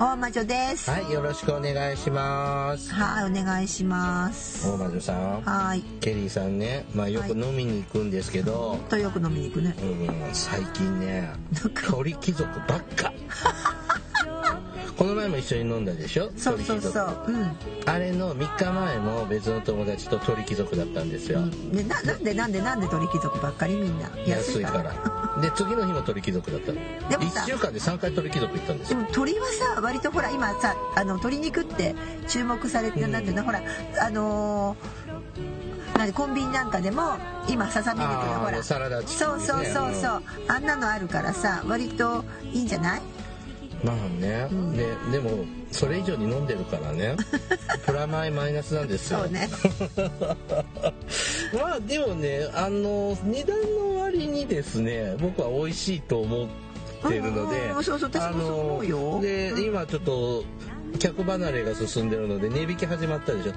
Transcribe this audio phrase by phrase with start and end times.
[0.00, 0.90] 大魔女です。
[0.90, 4.66] はいよろしくお願いしますはい、お願いします。
[4.66, 5.82] 大魔女さんはい。
[6.00, 9.76] ケリーさんね、まあ、よく飲みに行くんですけど、とよく飲みに行くね。
[9.78, 11.28] うん、最近ね
[11.90, 13.12] 鳥貴族ばっか
[15.00, 16.30] この前も一緒に飲んだでしょ？
[16.36, 17.24] そうそうそう。
[17.26, 17.56] うん。
[17.86, 24.10] あれの3日前も別の友達と鳥貴族だったんですよ、ね、ななんでなんでなんで鳥貴族ばっかりみんな？
[24.26, 24.92] 安いから。
[25.40, 27.08] で次の日も鳥貴族だったの。
[27.08, 28.98] でもさ1週間で3回鳥貴族行ったんですよ。
[28.98, 31.94] でも鳥はさ割とほら今さあの鶏肉って
[32.28, 33.62] 注目されてるなんていうの、ほら
[34.02, 37.16] あのーなんでコンビニなんかでも
[37.48, 38.62] 今ささみ肉がほら。
[38.62, 39.34] サラダチキンね。
[39.34, 43.02] そうそうそうそう、あんなのあるからさ割といいんじゃない？
[43.84, 44.76] まあね、ん。
[44.76, 47.16] ででもそれ以上に飲んでるからね。
[47.86, 49.26] プラマイマイナスなんですよ。
[49.26, 49.48] ね。
[51.54, 56.48] まあでもねあの値段の割にですね僕は美味しいと思っ
[57.08, 59.20] てるのでうんそうそう私もそう思うよ。
[59.20, 59.64] でうん。
[59.64, 60.44] 今ちょっと
[60.98, 63.52] 客離れが進んでるので値引き始まったでしょ、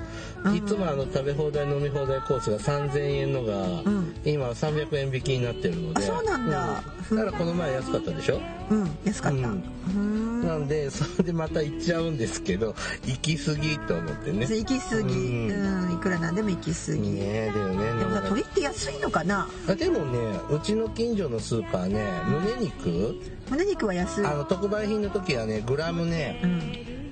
[0.45, 0.56] うん。
[0.56, 3.53] いつもあの食べ放題飲み放題コースが3000円のが、
[3.89, 4.14] ん。
[4.26, 6.04] 今は300円引きになってるので。
[6.04, 6.84] あそうなんだ。
[7.11, 7.17] うん。
[7.17, 8.39] だからこの前安かったでしょ。
[8.70, 8.98] うん。
[9.04, 9.52] 安かった、う
[9.95, 10.42] うん。
[10.42, 14.45] んなんでそれでまた行っちゃうんですけど行き過ぎと思ってね。
[14.45, 15.89] 行き過ぎ、ううん。
[15.89, 19.48] ん、いくらなんでも行き過ぎ、ねえだよねでも鳥って安いのかな？
[19.67, 23.16] あでもねうちの近所のスーパーね胸肉？
[23.50, 24.26] 胸肉は安い。
[24.26, 27.03] あの特売品の時はねグラムねうん、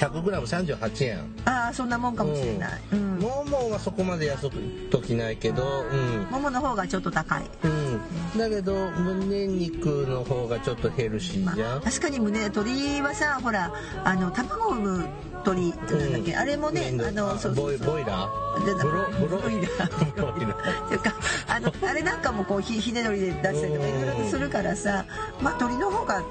[0.00, 1.18] 100g38 円。
[1.44, 3.18] ああそんなもんかもしれない、うん。
[3.18, 4.56] ももはそこまで安く
[4.90, 6.26] 時ないけどうん。
[6.30, 8.00] ももの方がちょっと高い、うん。
[8.38, 13.72] だけど胸肉の方がちょっとヘルシまーじゃん、あ、確かに胸鳥はさほら
[14.04, 15.08] あの卵を産む
[15.44, 15.78] 鳥なん
[16.12, 16.38] だっけ、うん。
[16.38, 18.64] あれもねあのそうボイボイラー？
[18.64, 20.12] でブロブロブロイラー？
[20.14, 20.86] ブロイラー。
[20.86, 21.14] っていうか。
[21.48, 25.04] あのあれなんかもこうひひね鳥で出したりとかいろいろとするからさ
[25.42, 26.22] まあ鳥の方が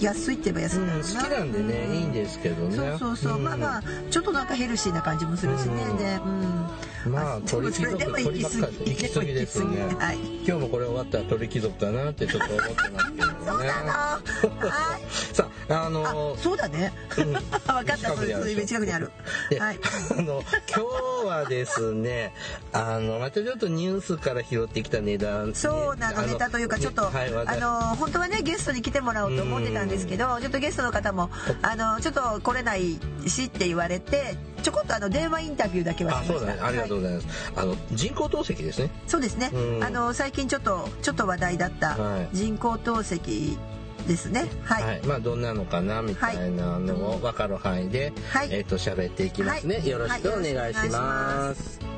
[0.00, 2.76] 安いって言えば安いんだろうん、うな、好きなんでねいいんですけどね。
[2.76, 3.44] そうそうそう、ん。
[3.44, 5.96] まあまあちょっとなんかヘルシーな感じもするしね、うん。
[5.96, 6.66] でうん
[7.06, 9.82] まあ鳥貴族鳥ばっかり行き過ぎですね。
[9.98, 10.18] はい。
[10.18, 13.34] 今日もこれ終わったら鳥貴族だなってちょっと思ってますけどね。
[13.46, 13.90] そうなの。
[13.90, 15.34] はい。
[15.34, 16.92] さあああのそうだね。
[17.18, 17.32] うん。
[17.32, 19.10] 分かったそれ近くにある。
[19.48, 19.80] ではい。
[20.10, 20.84] あの今
[21.24, 22.32] 日はですね
[22.72, 31.30] あのまたちょっとニュースから拾ってきた値段そうなのあネタというかちょっと、はいあの本当はねゲストに来てもらおうと思ってたんですけどちょっとゲストの方も
[31.62, 36.56] あのちょっと来れないしって言われてちょこっとあの電話インタビューだけはあそうしました。
[36.56, 36.68] だね。
[36.68, 38.90] ありがとうございます、あの人工透析ですね。
[39.06, 39.84] そうですね、うん。
[39.84, 42.28] あの最近ちょっとちょっと話題だったはい。
[42.32, 43.58] 人工透析
[44.06, 44.48] ですね。
[44.64, 48.48] はい、はい、まあどんなのかなみたいなのを分かる範囲で、はい。
[48.50, 49.88] えっ、と喋っていきますね、はい。
[49.88, 50.90] よろしくお願いし。
[50.90, 51.89] ます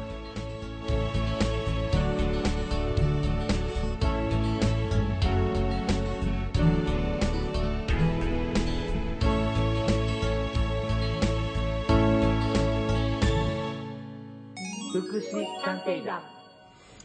[15.32, 16.20] 福祉探偵団。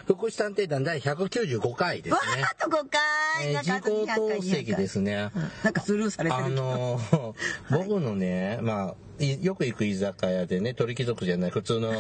[0.05, 2.43] 福祉探偵団第195回ですわね。
[2.43, 5.31] ーっと5回、えー、なんかあと200人工透回200析ですね。
[5.33, 5.41] うん。
[5.63, 7.33] なんかスルーされてるあのー
[7.71, 11.93] 僕のね、まあ、いよく行く居酒屋でね、鳥貴族じゃない、普通の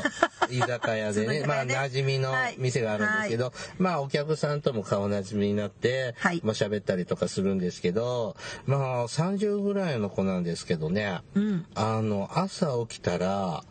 [0.49, 6.41] 居酒屋でね、 まあ、ね馴染みの店があるんですけど、まあ、お客さんとも顔馴染みになって、はい。
[6.43, 8.35] まあ、喋ったりとかするんですけど、
[8.65, 11.65] まあ、30ぐらいの子なんですけどね、うん。
[11.73, 13.63] あの、朝起きたら、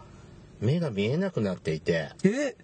[0.60, 2.56] 目が見えなくなっていて、え？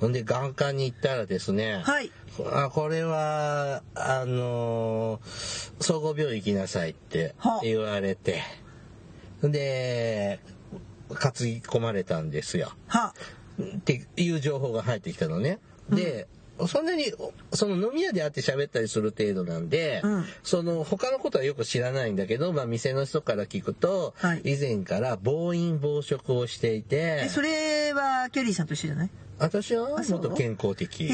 [0.00, 2.10] ほんで眼科に行ったらですね、はい。
[2.52, 7.60] あこれはあのー総合病院行きなさいってはあ。
[7.62, 8.42] 言われて。
[9.42, 10.40] で
[11.08, 12.72] 担ぎ込まれたんですよ。
[12.88, 13.14] は
[13.62, 15.60] っていう情報が入ってきたのね。
[15.90, 16.26] で、
[16.68, 17.12] そんなに
[17.52, 20.24] その飲み屋で会って喋ったりする程度なんで、うん。
[20.42, 24.42] その他のことはよく知らないんだけど、まあ、店の人から聞くと、はい。
[24.44, 29.10] 以前から暴飲暴食をしていてえそれはケリーさんと一緒じゃない？
[29.38, 31.10] 私はもっと健康的。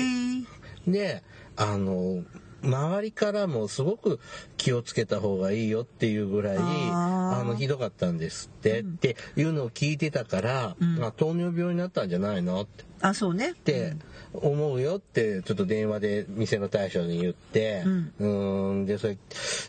[0.86, 1.22] で
[1.56, 2.22] あの
[2.62, 4.20] 周りからもすごく
[4.58, 12.84] 気をつけた方がいいよっていうぐらいあのひどかったんですって、っていうのを聞いてたから、まあ、糖尿病になったんじゃないのって。
[13.00, 13.52] あそうね。
[13.52, 13.96] って
[14.34, 18.12] 思うよってちょっと電話で店の大将に言って、うん。
[18.20, 19.18] ーんでそれ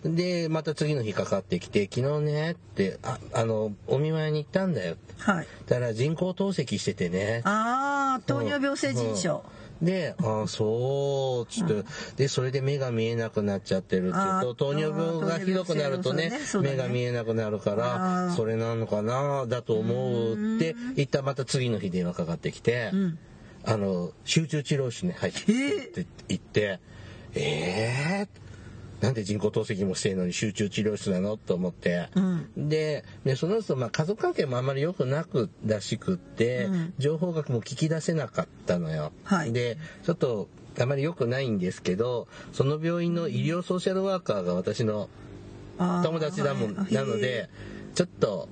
[0.03, 5.13] でまた次の日かかってきて「昨日ね」って「ああのお見舞いに行ったんだよ」って。
[5.17, 5.47] はい。
[5.67, 7.41] だから人工透析しててね。
[7.43, 9.43] ああ糖尿病性腎症、
[9.81, 11.83] で、ああ、そう、つって、
[12.15, 16.37] で、それで目が見えなくなっちゃってるっていうと、糖尿病がひどくなるとねね。
[16.37, 16.39] ね。
[16.61, 18.35] 目が見えなくなるかあら、ー。
[18.35, 23.17] それなのかな、だと思うって、言ったらまた次の日電話かかってきて、ん
[23.65, 25.45] あの、集中治療室に入ってっ
[26.03, 26.79] て言って、
[27.35, 28.41] えー？
[29.03, 31.35] なんで人工透析もしてんのに集中治療室なの？
[31.35, 32.69] と思って、うん。
[32.69, 36.93] ででその人、まあ、家族関係もあんまり良くなくらしくって、うん。
[36.99, 39.11] 情報学も聞き出せなかったのよ。
[39.23, 39.53] はい。
[39.53, 40.49] でちょっと
[40.79, 45.09] あまり良くないんですけどその病院の医療ソーシャルワーカーが私の
[45.77, 46.93] 友達だもん、はい。
[46.93, 47.49] なので
[47.95, 48.49] ちょっと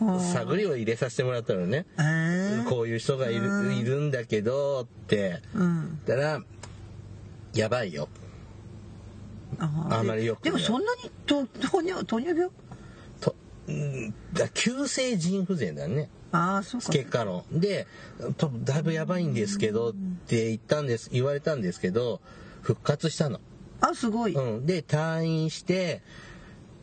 [0.00, 1.86] 探りを入れさせてもらったのね。
[1.98, 2.68] えー。
[2.68, 5.40] こういう人がいるいるんだけどって。
[5.54, 6.00] うん。
[6.06, 6.42] 言ったら
[7.54, 8.08] 「やばいよ」
[9.58, 12.50] あんまりよくでもそんなにと糖尿糖尿病？
[13.20, 13.34] と
[13.68, 16.08] うんだ急性腎不全だね。
[16.32, 16.92] ああそうか。
[16.92, 17.86] 結果論で
[18.36, 19.92] とだいぶやばいんですけどっ
[20.26, 22.20] て言ったんです言われたんですけど
[22.62, 23.40] 復活したの、
[23.80, 26.02] あすごい、うん、で退院して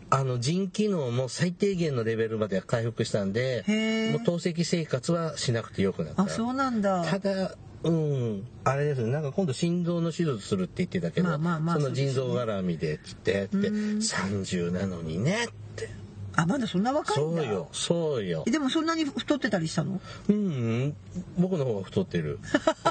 [0.09, 3.63] あの腎機能も最低限のレベルまでは回復したんで
[4.11, 6.23] もう透析生活はしなくてよくなった。
[6.23, 7.03] あそうなんだ。
[7.05, 8.47] ただうん。
[8.63, 9.11] あれですね。
[9.11, 15.53] なんか今度心臓の手術するって言ってたけど、まあまあまあその腎臓絡みでっつってって30なのにねって
[16.39, 17.41] あまだそんな若いんだ。
[17.41, 18.43] そうよそうよ。
[18.45, 19.99] えでもそんなに太ってたりしたの？
[20.29, 20.39] うんう
[20.85, 20.95] ん
[21.39, 22.39] 僕の方が太ってる。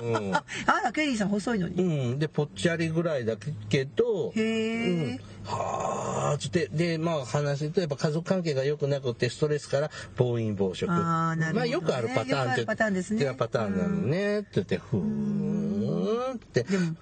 [0.03, 0.35] うん。
[0.35, 0.43] あ
[0.83, 3.37] らケリーさん細いのに、うん、でぽっちゃりぐらいだ
[3.69, 10.91] けどへえ、うん、はあつってでまあ話するとやっぱ家族関係が良くなくてストレスから暴飲暴食。
[10.91, 11.53] あーなるほどね。
[11.53, 13.25] まあよくあるパターンよくあるパターンですね。
[13.25, 14.41] ってパターンなのね。
[14.41, 16.65] って言ってふーんって。
[16.65, 16.97] でも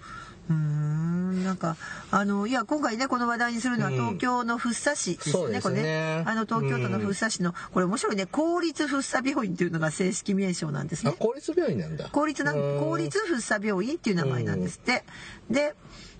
[0.50, 1.76] うーんなんか
[2.11, 3.96] あのいや今回ねこの話題にするのはうん。
[3.96, 5.75] 東京の福生市ですね,、そうですね。
[5.75, 6.23] これね。
[6.26, 11.12] あの東京都の福生市のこれ面白いね公立福生病院っていうのが正式名称なんですね。
[11.14, 12.08] あ公立病院なんだ。
[12.11, 12.81] 公立なうん。
[12.81, 15.05] 公立福生病院っていう名前なんですって。
[15.50, 15.75] で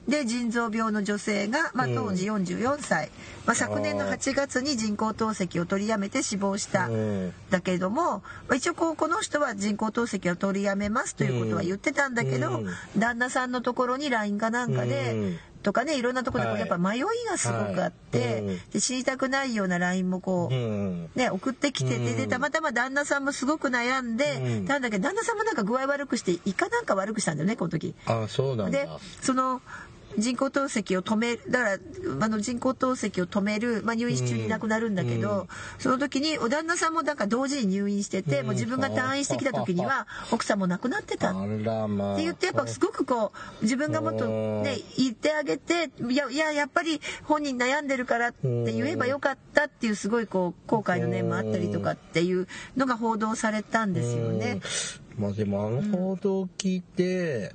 [0.09, 3.11] で腎臓病の女性が、まあ、当時44歳、
[3.47, 6.89] まあ、昨年の8月に人工透析を取りやめて死亡した。
[6.89, 7.35] うん。
[7.51, 12.67] だけれども、まあ、一応こうこの人は人工透析を取りやめますということは言ってたんだけど、うん。
[12.99, 15.39] 旦那さんのところに LINE かなんかで、うん。
[15.63, 17.01] とかねいろんなところでやっぱ迷い
[17.31, 21.11] がすごくあって、で知りたくないような LINE もこう、うん。
[21.15, 22.17] ね、送ってきてて、うん。
[22.17, 24.65] でたまたま旦那さんもすごく悩んで、うん。
[24.67, 27.95] なんだけど旦那さんもなんか具合悪くして胃かなんか悪くしたんだよねこの時。
[28.05, 28.79] あそうなんだ。
[28.79, 28.89] で
[29.23, 29.63] その
[30.19, 31.79] 人工透析を止めだから
[32.21, 35.49] あの人工透析を止める、まあ、入院中に亡くなるんだけど、うん。
[35.79, 38.47] その時にお旦那さんもなんか同時に入院してて、うん。
[38.47, 41.33] もう自分が退院してきた時には奥さんも亡くなってた。
[41.33, 52.47] って言ってやっぱすごくこう自分がもっとね言ってあげていやいややっぱり本人悩んでるからって言えばよかったっていうすごいこう後悔の念もあったりとかっていう
[52.77, 54.61] のが報道されたんですよね。
[55.17, 55.23] うん。
[55.23, 57.53] まあでもあの報道を聞いて、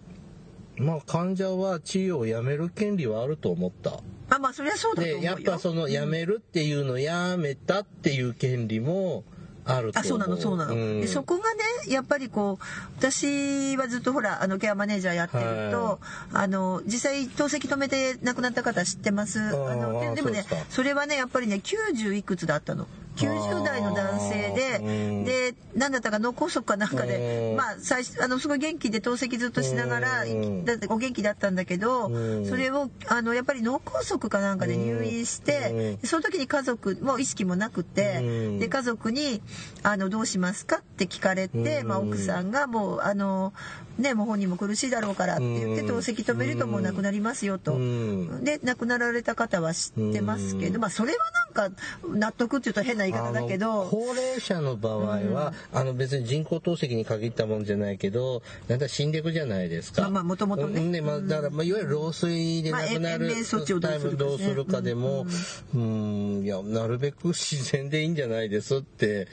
[0.80, 3.92] まあ患者は治療をやめる権利はあると思った。
[4.30, 5.22] まあまあそれはそうだと思うよ。
[5.22, 9.24] でやっぱそのやめるっていうのやめたっていう権利も
[9.66, 10.00] あると。
[10.00, 11.02] あそうなのそうなの、ん。
[11.02, 12.64] でそこがねやっぱりこう
[12.98, 16.00] 私はずっとほらあのケアマネージャーやってると、は
[16.34, 19.40] あの実際透析止めて亡くなった方知ってます？
[19.40, 22.88] あのででもねそれはねやっぱりね90いくつだったの
[23.20, 24.80] 90代の男性で
[25.26, 30.66] で何だったか脳梗塞かなんかでうんまあ最初あのすごい元気で透析ずっとしながらうん。
[30.66, 32.46] だってお元気だったんだけどうん。
[32.46, 38.60] それをあのやっぱり脳梗塞かなんかで入院してその時に家族もう意識もなくてうん。
[38.60, 39.42] で家族に
[39.84, 41.88] あのどうしますかって聞かれて、うん。
[41.88, 43.54] まあ、奥さんがもうあの
[44.00, 47.74] ねもう本人も苦しいだろうからって言ってうん透析止めるともう亡くなりますよと。
[47.74, 48.44] うん。
[48.44, 51.18] で亡くなられた方は知ってますけど、まあそれは
[51.54, 51.76] なんか
[52.08, 53.88] 納得っていうと変な言い方だけど。
[53.90, 60.04] 高齢者の場合は、あの別に人工透析に限ったもんじゃないけどだんだん死んでいくじゃないですか。
[60.04, 60.82] まあまあ元々ね。
[60.82, 65.26] うんでまあ、だから、まあ、いわゆる老衰で亡くなる、まあ措置をどうするかですねどうするかでも、
[65.74, 69.28] うん、いやなるべく自然でいいんじゃないですって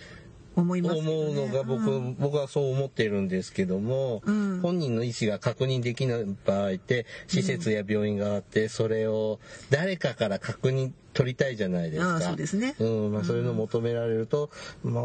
[0.56, 1.10] 思いますよね。
[1.10, 2.16] 思うのが僕,、うん。
[2.18, 4.60] 僕はそう思っているんですけども、うん。
[4.62, 9.38] 本人の意思が確認できない場合って施設や病院があってそれを
[9.70, 12.20] 誰かから確認取りたいじゃないですか。
[12.20, 12.74] そうですね。
[12.78, 14.50] うんまあ、そういうのを求められると、
[14.82, 15.04] まあ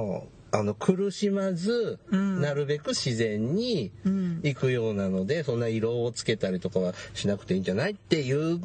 [0.54, 2.42] あの苦しまず、うん。
[2.42, 4.40] なるべく自然にうん。
[4.44, 8.62] 行くようなので、そんな色をつけたりとかはしなくていいんじゃないっていう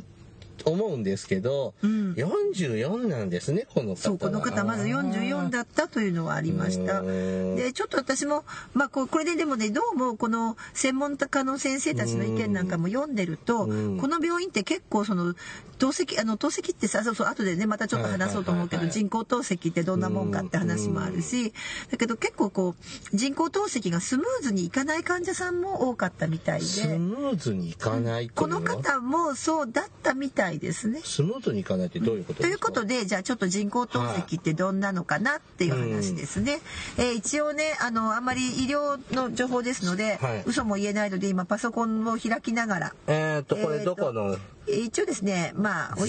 [0.65, 2.13] 思うんですけど、うん。
[2.15, 3.97] 44なんですねこの方は。
[3.97, 7.01] そうこの方まず44だったというのはありました。
[7.01, 7.57] うん。
[7.57, 8.45] でちょっと私も、
[8.75, 13.99] まあ、ここれででもねどうもこの専門家の先生たちの意見なんかも読んでると、うん。
[13.99, 15.35] この病院って結構その
[15.79, 21.53] 透析あの透析ってさそうそう後でねまたちょっと話そうと思うけど、人工透析ってどんなもんかって話もあるし、
[21.91, 22.75] だけど結構こ
[23.13, 26.99] う人工透析がスムーズにいかない患者さんも多かったみたいスで。
[26.99, 31.01] ムーズにいかないこの方もそうだったみたいですね。
[31.05, 36.61] スムーズにいかないってどういうことということでじゃあちょっと人工透析ってどんなのかなっていう話ですね。
[36.97, 42.95] えー一応ねあのあんまり医療の情報ですので、はい嘘も言えないので今パソコンを開きながら。
[43.07, 44.37] えー、っとこれどこの、
[44.69, 46.05] えー一応ですねまあ一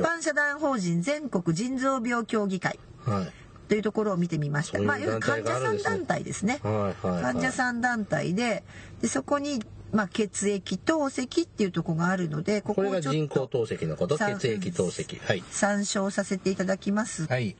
[0.00, 3.32] 般社団法人全国腎臓病協議会はい
[3.68, 4.76] というところを見てみました。
[4.76, 6.60] そういうまあいわゆる患者さん団体があるんですね団体ですね。
[6.62, 8.64] はいはいはい患者さん団体で
[9.00, 14.16] でそこにまあ血液透析っていうところがあるのでここれが人工透析のこと？
[14.16, 15.18] さ血液透析。
[15.24, 15.44] はい。
[15.50, 17.56] 参照させていただきますが、はい。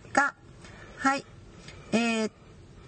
[0.97, 1.25] はい、
[1.93, 2.33] えーっ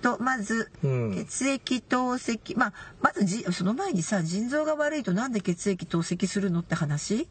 [0.02, 1.14] とまず、うん。
[1.14, 2.58] 血液透析。
[2.58, 2.72] まあ
[3.02, 7.28] まずじその前にさ腎臓が悪いとなんで血液透析するのって話？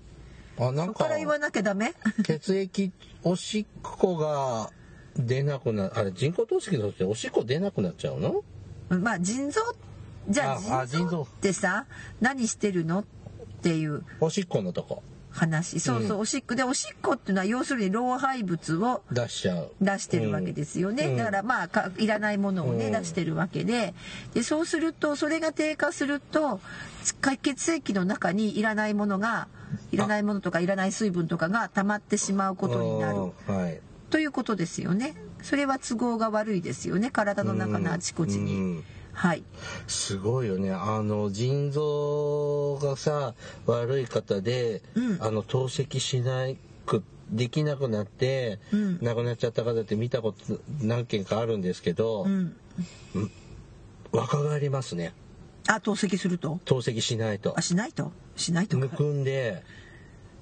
[0.60, 1.94] あなんかから言わなきゃダメ？
[2.24, 2.92] 血液
[3.24, 4.70] おしっこが
[5.18, 8.44] 出なくなあれ人工透析のっておしっこ出なくなっちゃうの？
[8.90, 9.62] まあ腎臓
[10.30, 11.86] じゃああ腎臓ってさ
[12.22, 13.04] 何してるのっ
[13.62, 15.04] ていうおしっこのとこ。
[15.34, 15.80] 話。
[15.80, 16.56] そうそう、おしっこ。
[16.56, 19.72] でおしっこっていうのは要するに老廃物を出しちゃう。
[19.82, 21.18] 出してるわけですよね、うん。
[21.18, 22.92] だからまあかいらないものをね、うん。
[22.92, 23.94] 出してるわけで。
[24.34, 26.60] でそうするとそれが低下すると
[27.20, 29.48] か血液の中にいらないものが
[29.92, 33.18] いらないものとかいらない水分とかが溜まってしまうことになる。
[33.18, 33.58] うん。
[33.58, 33.82] はい。
[34.12, 35.16] ということですよね。
[35.42, 37.10] それは都合が悪いですよね。
[37.10, 39.44] 体の中のあちこちに、うんはい。
[39.88, 40.72] すごいよね。
[40.72, 45.18] あの腎臓がさ悪い方で、うん。
[45.22, 49.00] あの透析しないくできなくなって、うん。
[49.02, 52.56] 亡くなっちゃった方って見たこと何件かあるんですけど、うん。
[54.12, 55.14] 若返りますね。
[55.68, 56.60] あ透析すると？
[56.66, 57.54] 透析しないと。
[57.58, 58.12] あしないと？
[58.36, 58.84] しないとか。
[58.84, 59.64] むくんで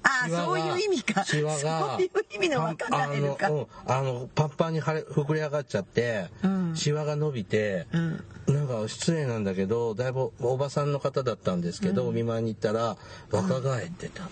[0.02, 1.24] あそういう意味か。
[1.24, 3.46] シワがそういう意味の若返るか。
[3.46, 6.72] あの,、うん、あのパンパンに腫れ膨れ上がっちゃって、うん。
[6.74, 12.96] シワが伸びて、うんなんか失礼なんだけどだいぶおばさんの方だったんですけど、お見舞いに行ったら
[13.30, 14.24] 若返ってた、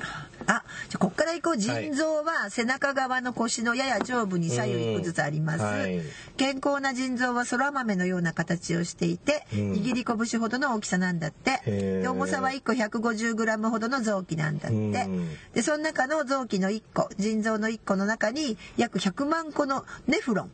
[0.47, 1.57] あ、じゃあこっから行こう。
[1.57, 5.59] 腎臓は背中側の腰のやや上部に左右一個ずつあります。
[5.59, 6.01] うんはい。
[6.37, 9.73] 健康な腎臓は空豆のような形をしていて、うん。
[9.73, 12.03] 握り拳ほどの大きさなんだって。
[12.07, 14.77] 重さは1個 150g ほどの臓器なんだって。
[14.77, 15.29] うん。
[15.55, 20.51] で、その中の臓器の1個、腎臓の1個の中に約100万個のネフロン、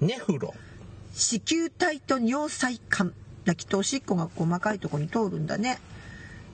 [0.00, 0.54] ネフロ
[1.12, 3.12] 子宮体と尿細管。
[3.44, 5.80] だきっとおしっこが細かいところに通るんだね。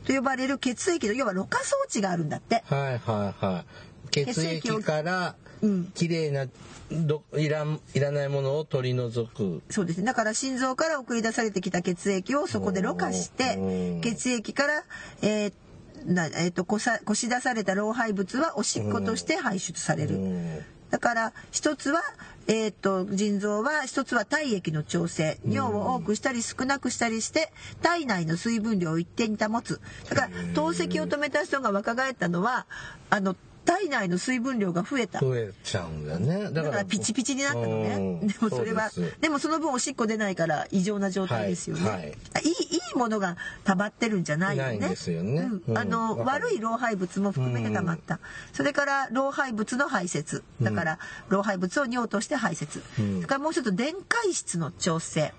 [0.05, 2.63] と呼ばれる血液の要はろ過装置があるんだって。
[2.67, 6.47] はいはいはい血液からうん綺麗な
[6.91, 10.05] どいらんいらないものを取り除くそうですね。
[10.05, 14.85] だから心臓から送り出されてきた血液をそこでろ過してうん、血液から、
[15.23, 15.53] えー
[16.07, 20.17] なえーとこさこし出された老廃物はおしっことして排出される。
[20.17, 22.01] うんだから一つは、
[22.49, 25.39] えー、と腎臓は一つは体液の調整。
[25.47, 29.81] 尿を多くしたり少なくしたりして体内の水分量を一定に保つ。
[30.09, 32.67] だから透析を止めた人が若返ったのは
[33.11, 35.21] あの体内の水分量が増えた。
[35.21, 37.95] 増えちゃうんだよねだだからピチピチになったのね。
[37.97, 41.89] うんでもそれはでもその分おしっこ出ないから異常な状態ですよね。
[41.89, 42.53] はいはいあいいい
[42.95, 44.69] いものが溜まってるんじゃないよね。
[44.79, 48.21] ないんですよねうんうんあの悪い老廃物も含めて溜まった。
[48.53, 50.43] それから老廃物の排泄。
[50.63, 52.81] だから老廃物を尿として排泄。
[52.99, 55.35] うんそれからもう一つ電解質の調整。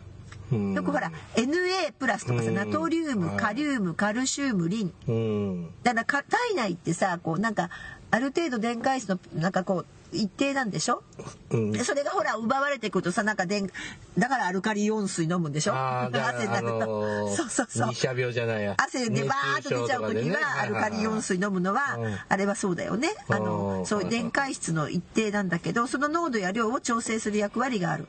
[0.51, 7.69] うんよくほら NA プラスとかさうんナトリウムはいカリウムカルシウムリンうんだからか体内ってさこうなんか
[8.11, 11.03] ある程度電解質のなんかこう一定なんでしょ？
[11.49, 11.71] うん。
[11.73, 13.69] でそれがほら奪われてくるとさなんか電
[14.17, 15.73] だからアルカリイオン水飲むんでしょ？
[15.75, 17.89] 汗になると、あのーそうそうそう。
[17.89, 18.75] 日射病じゃないや。
[18.77, 23.09] 汗でバーッと出ちゃう時はアルカリイオン水飲むのはうんあれはそうだよね。
[23.27, 28.07] あうのんそういう電解質の一定なんだけどその濃度や量を調整する役割がある。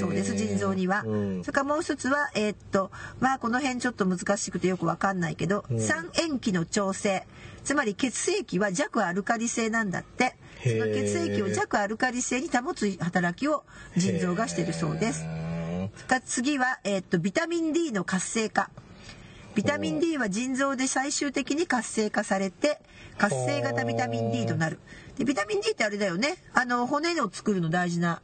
[0.00, 1.44] そうです腎臓には、うん。
[1.44, 5.78] それからもう一つはえーっとまあこの辺ちょっと難しくてよくわかんないけど、ん。
[5.78, 7.24] 酸塩基の調整
[7.64, 10.36] つまり血液は弱アルカリ性なんだって。
[10.62, 13.64] その血液を弱アルカリ性に保つ働きを
[13.96, 15.24] 腎臓がしているそうです。
[16.26, 18.70] 次は、えーっとビタミン D の活性化。
[19.54, 22.78] ビタミン D は腎臓で最終的に活性化されて
[23.18, 24.78] 活性型ビタミン D となる。
[25.16, 26.36] でビタミン D ってあれだよね。
[26.52, 28.20] あの骨を作るの大事な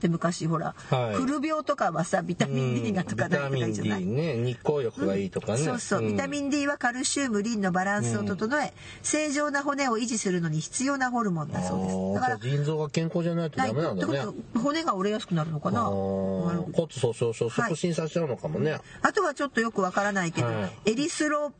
[0.00, 1.14] って昔ほら、はい。
[1.14, 4.04] フル病とかはさビタミン D がとかなんとかじゃない。
[4.04, 4.34] ね。
[4.34, 12.14] 日光浴がいいとかね、そうそう、ビタミンン D はカルシウムリンのバランスを整え、正常な骨を維持するのに必要なホルモンだそうです。
[12.14, 14.18] だから腎臓が健康じゃないとダメなんだね。
[14.18, 15.84] はいってことは骨が折れやすくなるのかな。
[15.84, 21.52] 骨粗鬆症促進させちゃうのかもね、あとはちょっとよくわからないけど、はいエリスロ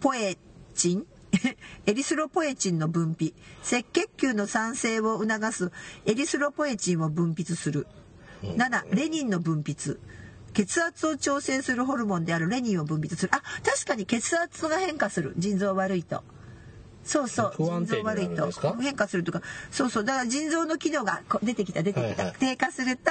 [0.00, 0.36] ポエ
[0.74, 1.06] チン
[1.86, 3.32] エリスロポエチンの分泌。
[3.62, 5.70] 赤血球の産生を促す
[6.06, 7.86] エリスロポエチンを分泌する。
[8.42, 9.98] 7レニンの分泌。
[10.52, 13.30] 血圧を調整するホルモンであるレニンを分泌する。
[13.34, 15.34] あ確かに血圧が変化する。
[15.38, 16.22] 腎臓悪いと。
[17.04, 18.76] そうそう不安定になるんですか？
[18.80, 19.42] 変化するとか。
[19.70, 22.36] そうそうだから腎臓の機能がこ出てきた出てきた、はいはい。
[22.38, 23.10] 低下すると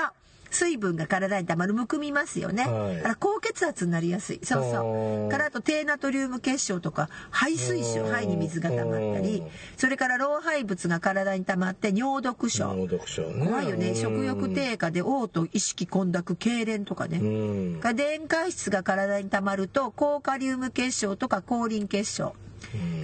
[0.55, 2.95] 水分が体に溜まるむくみますよね、はい。
[2.97, 4.39] だから高血圧になりやすい。
[4.43, 5.29] そうそう。
[5.31, 9.43] からあと低ナトリウム結晶とか肺水腫肺に水が溜まったり。
[9.77, 12.73] それから老廃物が体に溜まって尿毒症。
[12.73, 13.45] 脳読症ね。
[13.45, 13.89] 怖いよね。
[13.89, 13.95] うん。
[13.95, 17.79] 食欲低下で嘔吐意識混濁痙攣とかね、うん。
[17.79, 22.35] が電解質が体に溜まると高カリウム結晶とか高リン結晶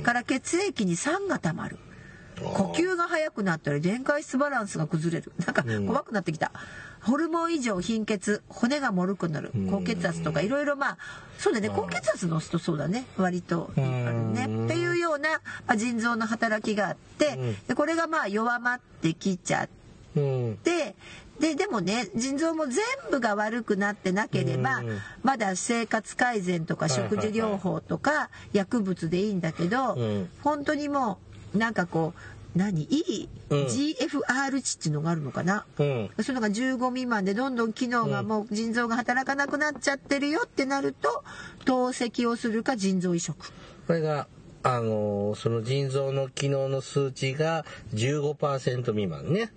[0.03, 1.77] から血液に酸が溜まる
[2.41, 5.31] 呼吸が速くなったり電解質バランスが崩れる。
[5.45, 6.51] なんか怖くなってきた、
[7.01, 8.43] ホルモン異常貧血。
[8.49, 9.51] 骨がもろくなる。
[9.69, 10.97] 高血圧とかいろいろまあ
[11.37, 11.69] そうだね。
[11.69, 13.05] 高血圧の人そうだね。
[13.17, 13.83] 割とある
[14.33, 14.65] ね。
[14.65, 20.63] っていうような、まあ、腎臓の働きがあってでこれがまあ弱まってきちゃってうん。
[20.63, 20.95] で
[21.39, 24.99] ででもね腎臓も全部が悪くなってなければうん。
[25.23, 30.29] まだ生活改善とか食事療法とか薬物でいいんだけどうん。
[30.43, 31.26] 本当にもう
[31.57, 32.83] なんかこう何？
[32.83, 35.65] いいうん GFR 値っていうのがあるのかな？
[35.77, 36.09] うん。
[36.21, 41.23] それが15未満でどんどん機能がもう腎臓が働かなくなっちゃってるよってなると
[41.65, 43.37] 透析をするか腎臓移植。
[43.85, 44.27] これが
[44.63, 49.51] あのーその腎臓の機能の数値が15%未満ね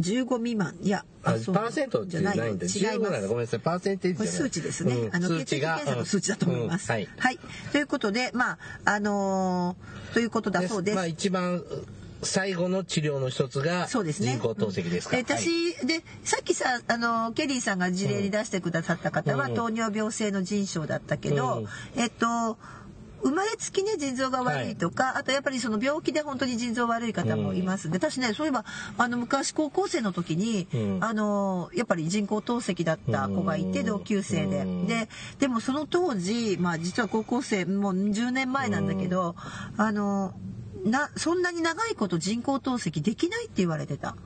[0.00, 0.76] 15未満。
[0.82, 1.54] いやあそう。
[1.54, 2.36] パーセントじゃない。
[2.36, 3.28] んだ違い15ます。
[3.28, 4.94] ごめんなさいパーセンテージ数値ですね。
[4.94, 5.14] うん。
[5.14, 6.90] あの血液検査の数値だと思います。
[6.90, 7.08] うんはい。
[7.18, 7.38] はい。
[7.72, 10.94] ということで、まああのーということだそうです。
[10.94, 11.62] まあ一番
[12.22, 14.32] 最後の治療の一つがそうですね。
[14.32, 15.24] 人工透析ですか、うん。
[15.24, 19.54] で私、でさっきさあのケリーさんが事例に出してくださった方は、うん。
[19.54, 22.00] 糖尿病性の腎症だったけど、うん。
[22.00, 22.58] えっと。
[23.22, 28.64] 生まれつきね腎臓が悪いとか、あとやっぱりその病気で本当に腎臓悪い方もいますんで、私ねそういえば
[28.98, 31.04] あの昔高校生の時に、うん。
[31.04, 33.86] あのやっぱり人工透析だった子がいて、うん。
[33.86, 34.86] 同級生で、うん。
[34.86, 39.34] ででもその当時まあ実は高校生もう10年前なんだけど、
[39.76, 40.34] あの
[40.84, 44.16] なそんなに長いこと人工透析できないって言われてた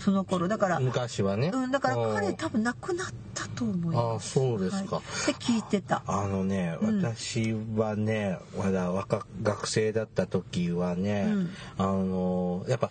[0.00, 0.48] その頃。
[0.48, 2.36] だから、昔はね、うん、だから彼うん。
[2.36, 4.38] 多分亡くなったと思います。
[4.38, 4.96] あそうですか。
[4.96, 6.02] はい、って聞いてた。
[6.06, 7.02] あのね、うん。
[7.02, 11.50] 私はねまだ若学生だった時はね、うん。
[11.76, 12.90] あのやっぱ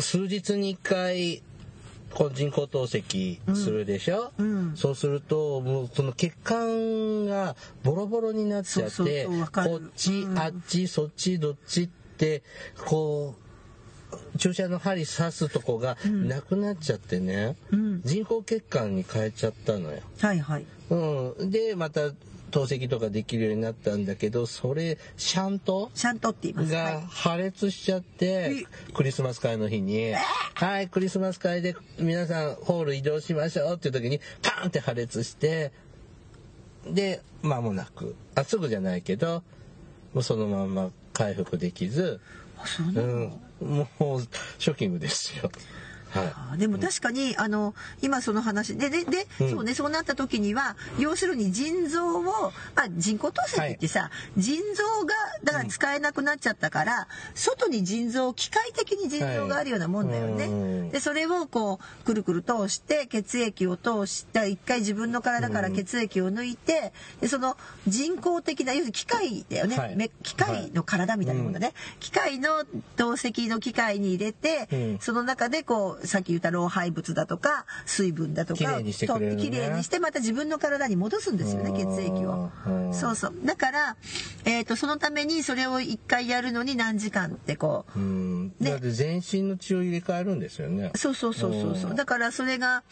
[0.00, 1.42] 数日に1回
[2.14, 4.76] こう人工透析するでしょ、うん。
[4.76, 10.38] そうするともうその血管がボロボロになっちゃってこっち、うん。
[10.38, 12.44] あっちそっちどっちって
[12.86, 13.43] こう
[14.38, 18.02] 注射の針刺すとこがなくなっちゃってね、うん。
[18.04, 20.00] 人工血管に変えちゃったのよ。
[20.20, 20.66] はいはい。
[20.90, 22.10] うん、でまた
[22.50, 25.90] 透析とかできるようになったんだけどそれシャント？
[25.94, 26.72] シャントって言います。
[26.74, 27.04] はがい。
[27.08, 30.12] 破裂しちゃって、クリスマス会の日に
[30.54, 35.72] 「はいクリスマス会で皆さんホール移動しましょう」っていう時にパーンって破裂して
[36.86, 38.14] で間もなく。
[38.36, 39.42] あすぐじゃないけど
[40.12, 42.20] もうそのまま回復できず、
[42.88, 44.20] うなうの、ん、もう
[44.58, 45.50] ショッキングですよ。
[46.14, 46.32] はい。
[46.52, 49.50] あでも確かにあの今その話ででで、うん。
[49.50, 60.44] そうねそうなった時には要するに腎臓を、まあ、人工透析ってさ、腎臓がだから使えなくなっちゃったから、外に腎臓機械的に腎臓があるようなもんだよね。
[60.44, 60.90] はいうん。
[60.90, 69.96] でそれをこうくるくる通して血液を通して一回自分の体から血液を抜いて、でその人工的な要するに機械だよね、はい。
[69.96, 72.64] め機械の体みたいなもんだね、機械の
[72.96, 74.98] 透析の機械に入れて、うん。
[75.00, 79.12] その中でこうさっき言った老廃物だとか水分だとかきれいにしてね。
[79.12, 81.76] ときれいにしてまた自分の体に戻すんですよねうん。
[81.96, 82.50] 血液を。
[82.66, 82.94] うん。
[82.94, 83.34] そうそう。
[83.44, 83.96] だから、
[84.44, 88.70] えー、とそのためにそれを一回やるのに何時間ってこううん、ね。
[88.70, 90.92] だって全身の血を入れ替えるんですよね。
[90.94, 91.90] そうそうそうそうそう。
[91.90, 91.96] うん。
[91.96, 92.82] だからそれが、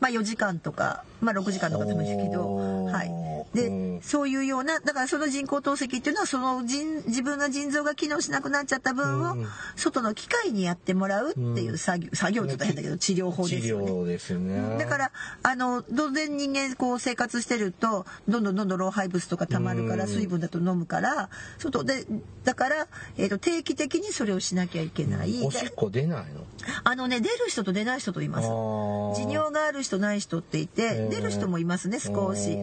[0.00, 2.92] まあ、4時間とか、まあ、6時間とかでもいいけど、おー。
[2.92, 4.00] はい、で、うん。
[4.02, 9.46] そういうようなだからその人工透析っていうのはその腎自分の腎臓が機能しなくなっちゃった分をうん。
[9.76, 13.86] 外の機械にやってもらうっていう作業、作業って言ったら変だけど治療法治ですよね。
[13.86, 14.78] 療ですよね。
[14.78, 22.06] だからあの当然人間こう生活してるとどんどんどんどん老廃物とか溜まるからうん水分だと飲むから外で
[22.44, 25.42] だから、えー、と定期的にそれをしなきゃいけない。
[25.44, 26.44] おしっこ出ないの？
[26.84, 28.48] あのね出る人と出ない人といます。
[28.48, 32.58] 持持尿がある人ない人っていてー出る人もいますね少し、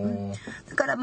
[0.69, 0.95] だから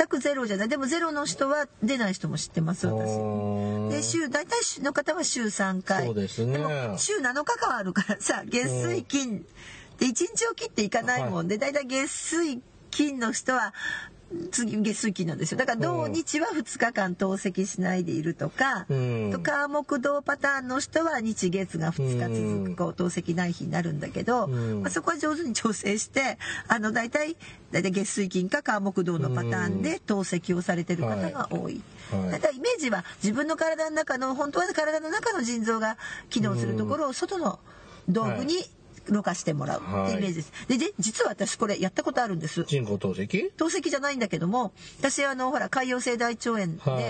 [0.00, 0.68] 全くゼロじゃない。
[0.70, 3.90] でもゼロの人は出ない人も知ってます私。
[3.90, 6.06] で週大体の方は週3回。
[6.06, 6.56] そうですね。
[6.56, 9.44] も週7日間あるからさ月水金。
[9.98, 13.74] で1日を切っていかないもんで大体月水金の人は
[14.52, 15.58] 次月水金なんですよ。
[15.58, 19.30] だから土日は2日間透析しないでいるとか、うん。
[19.32, 24.82] と火木土パターンの人は日月が2日続くこう透析ない日になるんだけど、うん。
[24.82, 26.38] まあ、そこは上手に調整して
[26.68, 27.36] あの大体
[27.72, 31.80] 大体月水金か火木土のパターンで透析をされてる方が多い。
[32.10, 32.20] はい。
[32.22, 32.30] はい。
[32.32, 37.58] だからイメージは自分の体の中の本当は体の中の腎臓が機能するところを外の
[38.08, 38.54] 道具に
[39.08, 40.52] ろ過してもらうってイメージです。
[40.68, 42.64] でで実は私これやったことあるんです。
[42.64, 43.50] 人工透析？
[43.56, 47.02] 透析じゃないんだけども私あのほら潰瘍性大腸炎で、はい。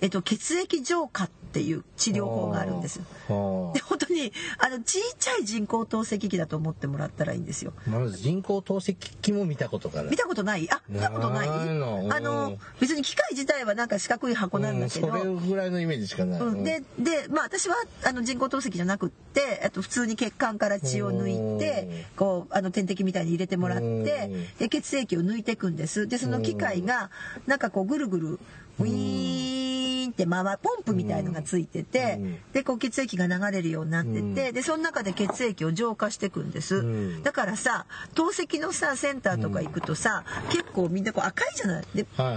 [0.00, 3.00] えっと、血液浄化っていう治療法があるんです。
[3.28, 7.72] はで本当にあのちっちゃい人工透析機だと思ってもらったらいいんですよ。
[7.86, 10.08] あまず人工透析機も見たことがな。
[10.08, 10.68] い見たことない？
[10.70, 11.48] あ見たことない？
[11.48, 21.31] あの別に機械自体はなんか四角い箱なんだけど、うんそれぐらいのイメージしかない、うん、ででまあ私はあの人工透析じゃなくってあと普通に血管から血を抜いて
[22.16, 26.06] こうあの点滴みたいに入れてもらってで血液を抜いていくんです。
[26.08, 27.10] でその機械が
[27.46, 28.38] なんかこうぐるぐる
[28.78, 32.38] ウィーンって回ポンプみたいのがついててうん。
[32.52, 34.34] でこう血液が流れるようになってうん。
[34.34, 36.76] てでその中で血液を浄化していくんです。
[36.76, 37.22] うん。
[37.22, 41.84] だからさ透析のさセンターとか行くとさ結構みんなこう赤いじゃない？
[41.94, 42.34] でパ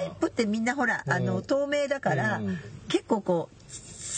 [0.00, 2.58] イプってみんなほら、あの透明だから、うん。
[2.88, 3.57] 結構こう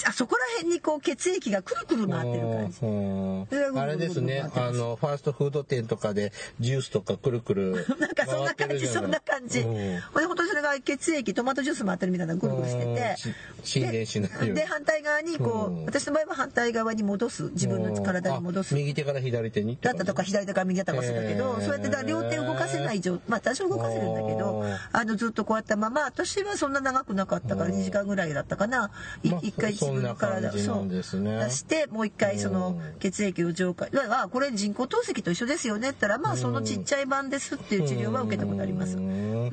[0.07, 3.79] あそこら辺にこう血液がくるくる回ってる感じ。
[3.79, 4.51] あれですね。
[4.55, 9.61] あのファーストフード店とかでジュースとかくるくる なんかそんな感じ、そんな感じ。
[9.61, 10.01] うん。
[10.01, 12.89] ほんで本当にそれが血液、トマトジュース回ってるみたいなのぐるぐるしてて。
[12.89, 13.65] うん。
[13.65, 17.45] し沈殿しないで、反対側にこう私の場合は反対側に戻す。
[17.53, 18.75] 自分の体に戻す。
[18.75, 18.79] あ。
[18.79, 27.81] 右手から左手にだったとか左手から右だったか忘れたけど、そうやってだ両手動かせない状まあ多少動かせるんだけどあのずっとこうやったまま私はそんな長くなかったからうん。
[27.81, 28.91] 2時間ぐらいだったかな。
[29.23, 32.99] 一回自分の体そんな感じなんですね出してもう一回そのうん。
[33.01, 38.97] 血液を浄化あこれ人工透析と一緒ですよねったらまあそのちっちゃい版ですっていう治療は受けたことあります。
[38.97, 39.01] う。
[39.01, 39.51] ん。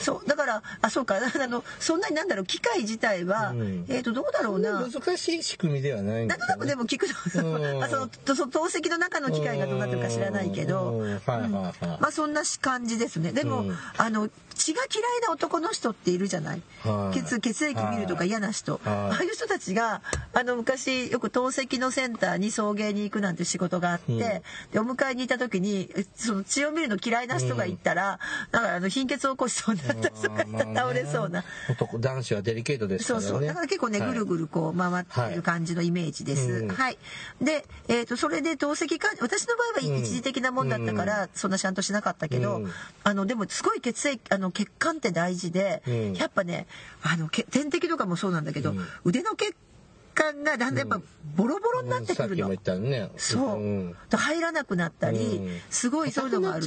[0.00, 3.84] そうだからあそうか あのそんなになんだろう機械自体は、うん。
[3.88, 4.88] えっ、とどうだろうな。
[4.88, 7.84] 難しい仕組みではないなんとなくでも聞くの、うん。
[7.84, 13.32] あそのとその透析の中の機械がどうなってるか知らないけど、まあそんな感じですね。
[13.32, 13.76] でも、うん。
[13.96, 17.18] あの血が嫌いな男の人っているじゃない、はい。
[17.18, 18.82] 血血液見るとか嫌な人、はい。
[18.84, 20.02] ああいう人たちが
[20.34, 24.18] あの昔よく透析のセンターに送迎に行くなんて仕事があって、うん。
[24.18, 24.42] で
[24.76, 28.18] お迎えに行った時にえその血を見るの嫌いな人が行ったら、
[28.52, 31.42] なんかあの貧血を起こしそうになった人がいたら倒れそうな。
[31.70, 33.26] 男男子はデリケートですからね。
[33.26, 33.46] そうそう。
[33.46, 36.50] だから結構ね、はいぐるぐるこう回ってる感じのイメージです。
[36.50, 36.68] うん。
[36.68, 36.98] はい。
[37.40, 42.70] で、えっ、と、それで透析か、私の場合はうん一時的なもんだったから、そんなちゃんとしなかったけど、うん。
[43.04, 46.14] あの、でもすごい血液、あの、血管って大事で、うん。
[46.14, 46.66] やっぱね、
[47.02, 48.86] あの、け点滴とかもそうなんだけど、うん。
[49.04, 49.54] 腕の血
[50.14, 51.00] 管がだんだんやっぱ
[51.36, 52.28] ボロボロになってくるの。
[52.28, 53.10] さっきも言ったね。
[53.16, 53.96] そう、ん。
[54.10, 55.60] 入らなくなったり、うん。
[55.70, 56.66] すごいそういうのがある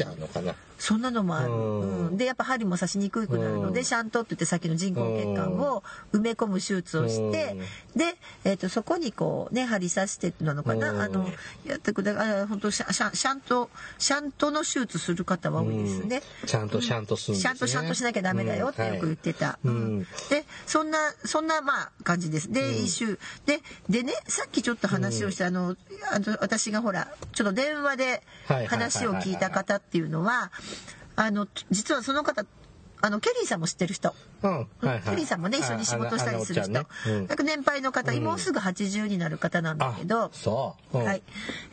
[0.83, 2.07] そんなのもある、うん。
[2.07, 2.17] うん。
[2.17, 3.85] でやっぱ針も刺しにくくなるので、うん。
[3.85, 7.55] シャントって言ってさっきの人工血管を埋め込む手術をして、
[7.95, 11.01] で、えー、とそこにこうね針刺してなのかな、うん。
[11.01, 11.25] あの
[11.65, 16.21] やってくだあ本当シャシャシャントシャントの手術する方は多いですね。
[16.41, 16.47] うん。
[16.49, 17.49] ちゃんとシャンとするんですね。
[17.49, 19.59] シャントシャントしなきゃダメだよってよく言ってた。
[19.63, 19.73] うん。
[19.73, 20.07] うん。
[20.29, 22.51] でそんなそんなまあ感じです。
[22.51, 23.17] で、一周。
[23.45, 25.77] ででねさっきちょっと話をした、あの
[26.11, 28.67] あの私がほらちょっと電話ではいはいはいはい。
[28.67, 30.51] 話を聞いた方っていうのは
[31.15, 32.45] あの実はその方
[33.05, 34.15] あのケリーさんも知ってる人。
[34.43, 34.51] うん。
[34.51, 35.01] はいはい。
[35.01, 36.85] ケリーさんもね一緒に仕事したりする人、ね。
[37.05, 37.27] うん。
[37.27, 40.31] なんか年配の方、もうすぐ80になる方なんだけど。
[40.93, 41.03] う、うん。
[41.03, 41.23] はい。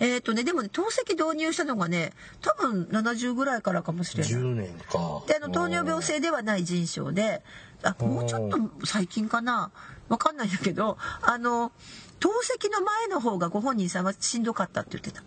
[0.00, 4.32] えっ、とねでもね透析導入したのがね多分70ぐらいからかもしれない。
[4.32, 5.22] 10年か。
[5.28, 7.44] であの糖尿病性ではない腎症で
[7.84, 9.70] あもうちょっと最近かな。
[10.08, 11.70] わかんないんだけどあの
[12.18, 15.22] 透析の前の方がご本人さんはしんどかったって言ってた。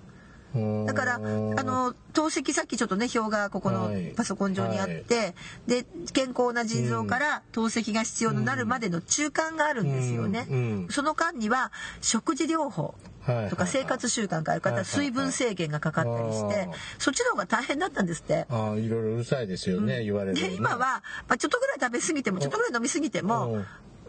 [0.56, 0.86] うん。
[0.86, 4.14] だからあの透析さっきちょっとね表がここのはい。
[4.16, 5.36] パソコン上にあって、
[5.68, 10.48] で健康な腎臓から透析が必要になるまでの中間があるんですよね。
[10.50, 10.88] うんうん。
[10.90, 13.50] その間には食事療法はい。
[13.50, 18.46] とか生活習慣がある方は水分制限がかかったりしてはいはいそっちの方が大変だったんですって。
[18.50, 23.66] ああいろいろうるさいですよね、言われる、ね、で今は、まあ、ちょっとぐらい食べ過ぎてもちょっとぐらい飲み過ぎてうもん。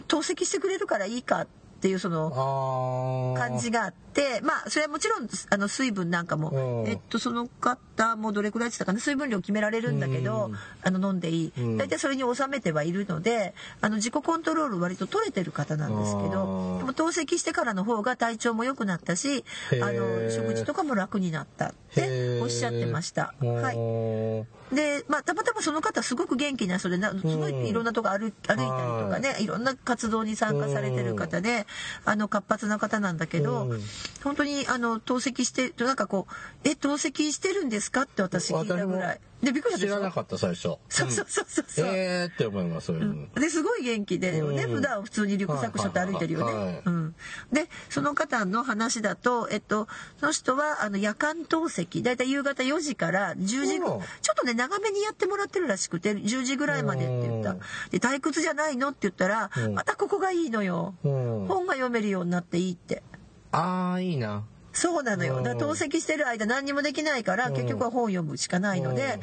[0.09, 1.47] 透析してくれるからいいかっ
[1.81, 6.51] ていうその感じがあってまあそれはもちろんあの水分なんかも
[6.85, 6.89] うん。
[6.89, 10.57] えっとその方もどれくらいって言ったかな水分量決められるんだけどうん。
[10.83, 11.53] あの飲んでいい。
[11.59, 11.77] うん。
[11.77, 16.79] 大体それに収めてはいるのであの自己コントロール割と取れてる方なんですけあどー。
[16.79, 23.35] でも透析してからの方が体調も良くなったしあへのー食事とかも楽になったっておっしゃってました。
[23.41, 23.77] はい。
[23.77, 28.65] いで、まあ、たまたまその方すごく元気な人でなすごいいろんなとこ歩歩いたりと
[29.11, 29.47] かねい。
[29.47, 31.67] ろんな活動に参加されてる方で
[32.05, 33.81] あの活発な方なんだけどうん
[34.23, 39.21] 本当にあの透析してなんかこう「え透析してるんですか?」って私聞いたぐらい。
[39.43, 40.79] でびっくりした知らなかった最初。
[40.89, 41.65] そうそうそうそう。
[41.69, 41.87] そう。
[41.87, 43.35] えーって思いますそういうの。
[43.35, 44.75] ですごい元気でね、うん。
[44.77, 46.75] 普段普通にリュックサックしょって歩いてるよはいはいはい。
[46.77, 46.83] ね。
[46.87, 47.15] うん、
[47.53, 49.87] でその方の話だと、えっと、
[50.19, 52.03] その人はあの夜間透析。
[52.03, 54.01] だいたい夕方4時から10時ちょっ
[54.35, 57.51] とね長めにやってもらってるらしくて10時ぐらいまでって言った。
[57.51, 57.59] うん。
[57.91, 58.89] で退屈じゃないの？
[58.89, 61.47] って言ったら、うんまたここがいいのよ、うん。
[61.49, 63.03] 本が読めるようになっていいって。
[63.55, 64.45] ああいいな。
[64.73, 65.41] そうなのよ。
[65.43, 69.21] だ透析してる間何にもできないから、結局は本を読むしかないので、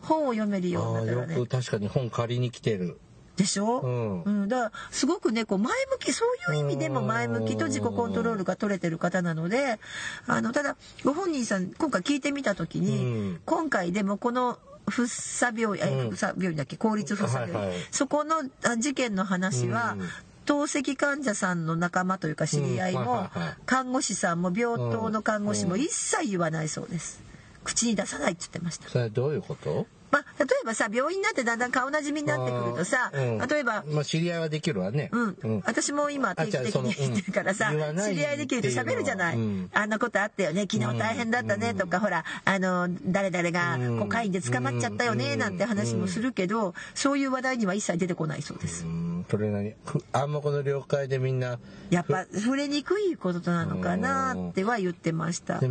[0.00, 1.36] 本を読めるようになったらね。
[1.36, 1.48] よく。
[1.48, 2.98] 確かに本借りに来てる。
[3.36, 4.22] でしょ、うん。
[4.22, 9.78] うん、だからすごくねこう前向きそういう意味でも前向きと自己コントロールが取れてる方なので
[10.26, 13.40] あのただご本人さん今回聞いてみた時に、うん。
[13.44, 14.58] 今回でもこの
[14.88, 16.10] 福生病院、あうん。
[16.12, 16.78] 福生病院だっけ？
[16.78, 17.76] 公立福生病院、はいはい。
[17.90, 20.08] そこのあ事件の話は、うん
[20.46, 23.28] 透析患者さんの仲間というか知り合いうんも、
[23.66, 25.80] 看護師さんも病棟の看護師もうん。
[25.80, 27.20] 一切言わないそうです。
[27.64, 28.88] 口に出さないって言ってました。
[28.88, 29.86] それはどういうこと？
[30.10, 33.38] まあ、例えばさ病院になってだんだん顔なじみになってくるとさ、うん。
[33.38, 35.10] 例えばまあ知り合いはできるわね。
[35.12, 39.70] うん、私も今定期的に言ってるからさ、知り合いできると喋るじゃない、うん。
[39.72, 45.38] あんなことあったよね昨日大変だったねとか、ほらあの誰々がコカインで捕まっちゃったよねうん。
[45.38, 49.26] なんて話もするけど、そういう話題には一切出てこないそうです、うん。
[49.30, 51.58] それなにふ暗黙の了解でみんな
[51.90, 55.58] やっぱ触れにくいことなのかなっては言ってました。
[55.58, 55.68] で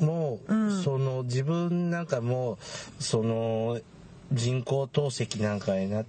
[0.00, 0.82] ももう、うん。
[0.82, 2.58] その自分なんかも
[2.98, 3.80] その
[4.32, 6.04] 人工透析なんかにな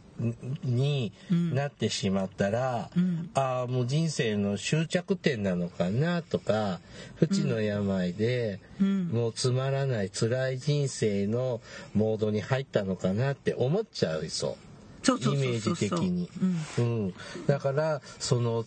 [0.63, 1.55] にうん。
[1.55, 3.29] なってしまったら、うん。
[3.34, 6.79] ああもう人生の終着点なのかなとか
[7.15, 9.08] 不治の病で、うん。
[9.08, 11.62] もうつまらない辛い人生の
[11.93, 14.69] モードに入ったのかなって思っちゃいそう。
[15.08, 16.29] イメージ的に。
[16.77, 17.13] うん、うん、
[17.47, 18.65] だからその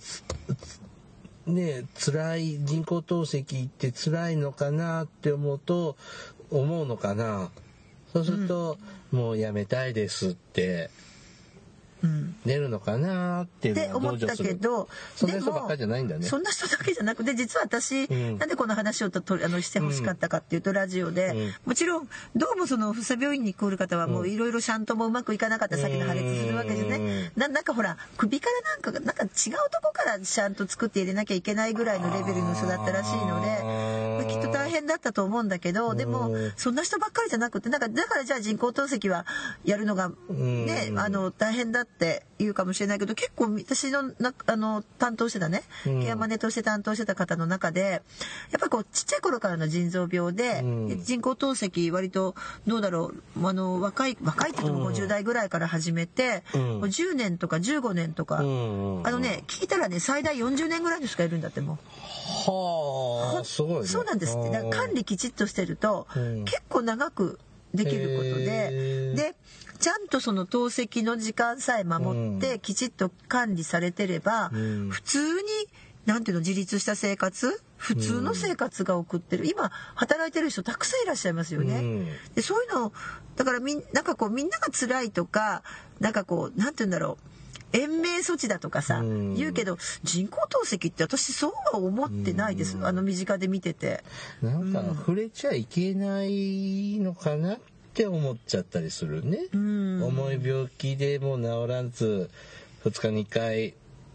[1.46, 5.96] ね辛い人工透析って辛いのかなって思うと
[6.50, 7.50] 思うのかな。
[8.12, 8.76] そうすると、
[9.10, 10.90] もうやめたいですって。
[11.06, 11.11] うん
[12.44, 16.26] 出るのかなっていうのはって思ったけどそんな人ばっかりじゃないんだね。
[16.26, 18.38] そんな人だけじゃなくて実は私、うん。
[18.38, 21.52] なんでこの話をととあのしてほしかったかっていうと、ラジオで、うん。
[21.66, 29.30] もちろんどうもその布施病院に来る方はもういろいろシャントもうまくいかなかった先の破裂するわけですね、ななんかほら首からなんかがなんか違う
[29.70, 34.02] とこからシャント作って入れなきゃいけないぐらいのレベルの人だったらしいので。
[34.12, 39.26] まあきっと大変だったと思うんだけどでもうんそんな人ばっかりじゃなくてなんかだからじゃあ人工透析は
[39.64, 40.98] やるのがねうん。
[40.98, 46.02] あの大変だって言うかもしれないけど結構私のなあの担当してたねうん。
[46.02, 50.88] ケアマネとして担当してた方の中でやっぱりこうちっちゃい頃からの腎臓病で、うん。
[50.88, 52.34] で人工透析割と
[52.66, 54.94] どうだろうあの若い若いって言ってもうん。
[54.94, 56.60] 50代ぐらいから始めて、うん。
[56.60, 61.76] もう10年とか15年とか、うんうんあのね聞いたらね最大40年ぐらいの人がいるんだってもう。
[62.50, 63.86] はあすごいね。
[63.86, 64.50] そうなんですって。
[64.50, 66.44] だから管理きちっとしてると、うん。
[66.44, 67.38] 結構長く
[67.74, 69.14] できることへでー。
[69.14, 69.34] で
[69.82, 72.60] ちゃんとその透析の時間さえ守って、うん。
[72.60, 74.88] きちっと管理されてれば、うん。
[74.90, 75.42] 普通に
[76.06, 77.60] なんていうの自立した生活？
[77.76, 81.74] 普通の生活が送ってる、今働いてる人たくさんいらっしゃいますよね。
[81.74, 82.06] うん。
[82.34, 82.92] でそういうの
[83.36, 85.62] だからみんなんかこうみんなが辛いとか
[85.98, 87.26] なんかこうなんて言うんだろう。
[87.74, 89.34] 延命措置だとかさ、うん。
[89.34, 94.04] 言うけど人工透析って私そうは思ってないです、あの身近で見てて。
[94.42, 97.54] なんか触れちゃいけないのかな？
[97.54, 97.58] っ
[97.94, 99.38] て思っちゃったりするね。
[99.52, 100.02] うん。
[100.02, 102.30] 重い病気でもう治らず
[102.84, 103.74] 2日に1回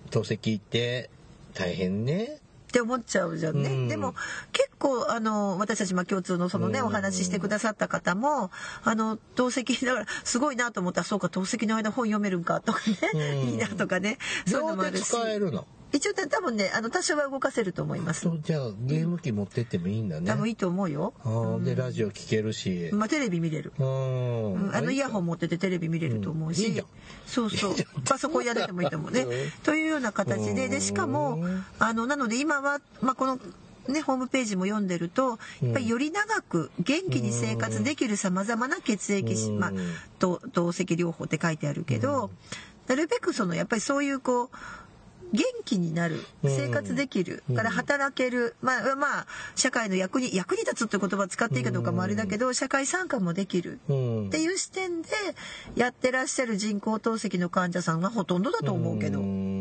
[0.09, 1.09] 透析行って
[1.53, 2.39] 大変ね。
[2.67, 3.87] って思っちゃうじゃんね、うん。
[3.87, 4.13] でも
[4.51, 6.85] 結構あの私たちまあ共通のそのね、うん。
[6.87, 8.51] お話ししてくださった方も
[8.83, 13.21] あの透析だからすごいなと思ったらそうか透析の間本読めるんかとかね、うん。
[13.51, 14.17] いいなとかね。
[14.45, 15.05] そういうのもあるし。
[15.05, 18.21] 使えるの一応ね多分ねあの多少は動かせると思います。
[18.21, 20.27] そうじゃあゲーム機持ってってもいいんだね。
[20.27, 22.89] 多分いいと思うよ、あーでラジオ聞けるし。
[22.93, 23.71] まあ、テレビ見れる。
[23.77, 26.83] あのイヤホン持っててテレビ見れると思うし、うんいい
[27.25, 27.75] そうそう。
[28.05, 29.21] パソコンやっててもいいと思うね。
[29.21, 29.29] うん。
[29.63, 30.67] というような形で。
[30.67, 31.39] でしかも
[31.79, 33.39] あのなので今は、まあ、この
[33.87, 39.59] ね、ホームページも読んでるとやっぱりより長く元気に生活できるさまざまな血液し、うん。
[39.59, 39.71] まあ、
[40.19, 42.29] と透析療法って書いてあるけど、
[42.87, 44.49] なるべくそのやっぱりそういうこう
[45.33, 54.27] 元気になる生活できる、から働ける、まあまあ社会の役に役に立つって言葉を使っていいかどうかもあれだけど、社会参加もできるうん。
[54.27, 55.09] っていう視点で
[55.75, 59.56] やってらっしゃる人工透析の患者さんがほとんどだと思うけど、んうん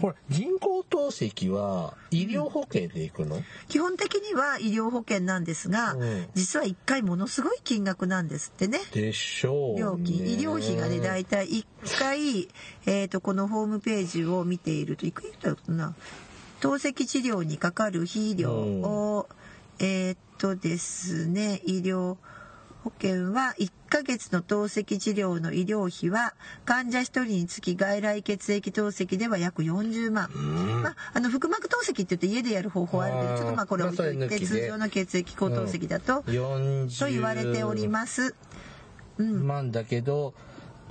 [0.00, 6.26] ほら人工透析は医療保険で行くの、基本的には医療保険なんですが、うん。
[6.34, 8.80] 実は1回ものすごい金額なんですってね。
[8.92, 11.64] でしょう、ね、料金医療費がね大体1
[11.98, 12.48] 回、
[12.86, 15.94] えー、とこのホームページを見ているといくらだろうな。
[16.60, 19.28] 透析治療にかかる費用を、
[19.78, 22.16] えっ、とですね医療
[22.84, 30.30] 保険は1ヶ月の透析治療の医療費は患者1人につき外来血液透析では約40万、
[30.82, 38.34] まあ、あの腹膜透析って言って家でやる方法はあるけどちょっとまあこれ置いといて、通常の血液透析だと、40と言われております。
[39.18, 40.34] 万だけど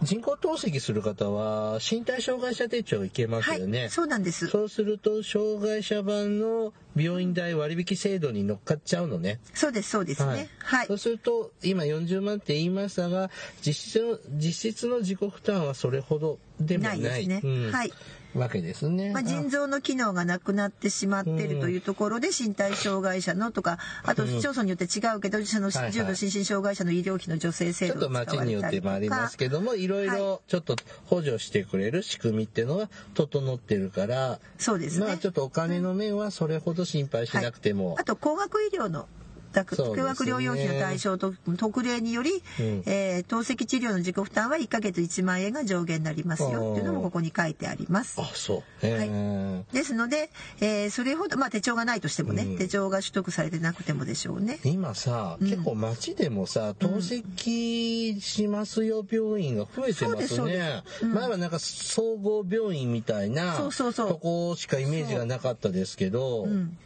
[0.01, 4.47] 人工透析する方は身体障害者手帳いけますはい、よね、そうなんです。
[4.47, 9.39] そうすると障害者版の病院代割引制度に乗っかっちゃうのね。
[9.53, 10.49] そうです、そうですね。
[10.59, 10.97] はいそう。
[10.97, 13.29] すると今40万って言いましたが
[13.65, 17.93] 実質の実質の自己負担はそれほどでもなないいですねうんはい
[18.35, 19.11] わけですね。
[19.11, 25.91] まあ、腎臓の機能がなくなってしまっているというところで身体障害者のとかあと市町村によって違うけどそのはいはい。
[25.91, 35.05] 重度心身障害者の医療費の助成制ちょっと町によってもありますかけどもいろいろちょっと補助してくれる仕組みっていうのは整ってるから、そうですね。
[35.05, 39.07] まあちょっとお金の面はそれほど心配しなくても、あと高額医療の
[39.51, 40.03] 高そうですね。
[40.03, 42.41] 額療養費の対象と特例により、ん。
[42.85, 46.71] えー透析治療の自己負担は1ヶ月1万円が上限になりますよ。
[46.73, 48.19] っていうのもここに書いてあります。
[48.21, 48.85] あそう。
[48.85, 49.73] へー。
[49.73, 50.29] ですので、
[50.61, 52.57] えーそれほど、まあ、手帳がないとしてもね、うん。
[52.57, 54.59] 手帳が取得されてなくてもでしょうね。
[54.63, 60.57] 今さ、結構街でもさ透析しますよ病院が増えてそうですそうます。
[60.57, 64.07] ね前はなんか総合病院みたいなそうそうそう。
[64.09, 66.77] とこしかイメージがなかったですけど、ん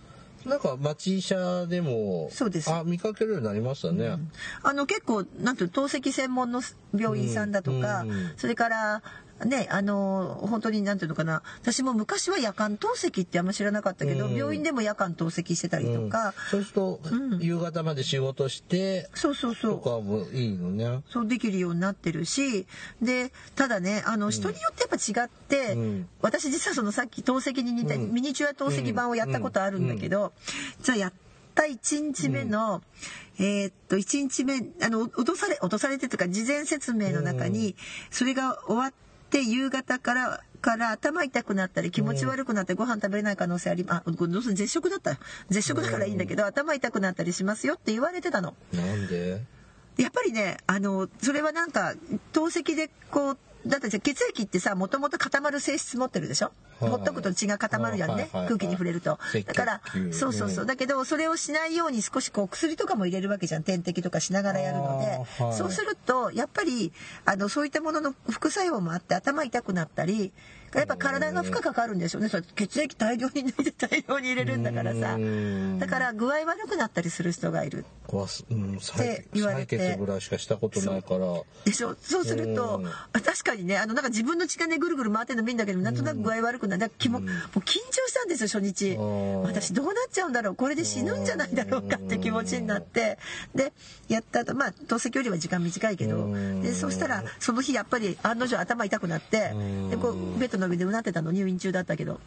[0.45, 2.71] なんか町医者でもそうです。
[2.71, 4.17] あ見かけるようになりましたね、
[4.61, 6.61] あの結構なんていうの透析専門の
[6.95, 8.33] 病院さんだとか、うんうん。
[8.37, 9.01] それから
[9.45, 11.43] ねあの本当になんていうのかな。
[11.61, 14.35] 私も昔は夜間透析ってあんま知らなかったけど、うん。
[14.35, 16.99] 病院でも夜間透析してたりとか、そうすると、
[17.39, 19.71] 夕方まで仕事してそうそうそう。
[19.73, 21.03] とかもいいのね。
[21.09, 22.67] そうできるようになってるし。
[23.01, 26.07] でただねあの人によってやっぱ違って、うん。
[26.21, 30.33] 私実はそのさっき透析に似たミニチュア透析版をやったことあるんだけど、
[30.81, 31.13] じゃあやっ
[31.55, 32.81] た1日目の、
[33.39, 37.75] えーっと1日目あの脅され脅されてというか事前説明の中に
[38.11, 38.93] それが終わっ
[39.33, 45.11] て夕方からから頭痛くなったり気持ち悪くなってご飯食べれない可能性ありあこれどうせ絶食だった？
[45.11, 45.17] よ
[45.49, 48.55] 絶食だからいいんだけど、頭痛くなったりしますよって言われてたの。
[48.73, 49.41] なんで？
[49.97, 51.95] やっぱりねあのそれはなんか
[52.31, 56.89] 透析でこうだって血液ってさもともと固まる性質持ってるでしょ、はい。
[56.91, 59.17] ほっとくと血が固まるじゃんね、はいはいはい空気に触れると。
[59.45, 63.63] だからそうそうそう、うんだけどそれをしないように少しこう薬とかも入れるわけじゃん。
[63.63, 66.91] 点滴とかしながらやるので、そうするとやっぱり
[67.25, 70.33] あのそういったものの副作用もあって頭痛くなったり
[70.75, 72.29] やっぱ体が負荷かかるんですよね。
[72.29, 75.15] それ血液大量に抜いて大量に入れるんだからさ。
[75.15, 75.79] うん。
[75.79, 77.85] だから具合悪くなったりする人がいる。
[78.11, 78.45] わす。
[78.49, 79.77] うん、って言われて。
[79.77, 81.41] 採血ぐらいしかしたことないから。
[81.65, 81.95] でしょ。
[82.01, 82.81] そうすると
[83.11, 86.79] 確かにねあのなんか自分の血がねぐるぐる回ってるのもいいんだけどなんとなく具合悪くなる。
[86.79, 88.95] だかも、もう緊張したんですよ初日。
[88.95, 90.55] ん私どうなっちゃうんだろう。
[90.55, 93.17] これで死ぬんじゃないだろうかって気持ちになって。
[93.55, 93.73] で
[94.07, 96.17] やった後まあ透析よりは時間短いけど。
[96.17, 96.61] うん。
[96.61, 99.53] でそしたらその日やっぱり案の定頭痛くなって。
[99.89, 102.19] でこうベッドのびでうなってたの入院中だったけど。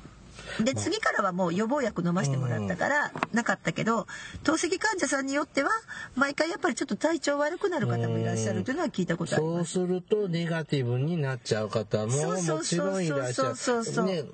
[0.64, 4.07] で次からはもう予防薬飲ませてもらったからなかったけど
[4.42, 5.71] 透析患者さんによっては
[6.14, 9.73] 毎回やっぱりちょっと体調悪くなる方もいらっしゃるというのは聞いたことあります。
[9.73, 14.07] そうするとネガティブになっちゃう方ももちろんいらっしゃる。
[14.07, 14.25] ね、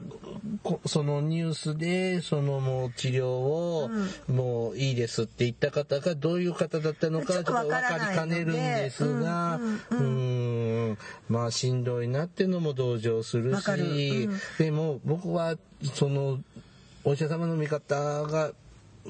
[0.63, 3.91] こそのニュースでそのもう治療を
[4.29, 14.39] もういいですって言った方がどういう方だったのかちょっと分かりかねるんですが、うんまあしんどいなっていうのも同情するし、うん。
[14.59, 15.57] でも僕は
[15.95, 16.39] その
[17.05, 18.53] お医者様の見方が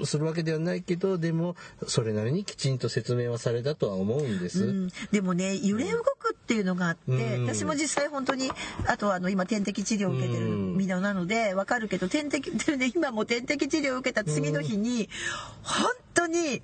[0.04, 1.54] するわけではないけどでも
[1.86, 4.64] それなりにきちんと説明はされたとは思うんです。
[4.64, 7.46] うん、でもね揺れ動くっていうのがあって、うん。
[7.46, 8.50] 私も実際本当に
[8.86, 15.10] あとはあの今点滴治療を受けてる身なのでわかるけど点滴で今も点滴治療を受けた次の日に
[15.62, 16.62] 本当に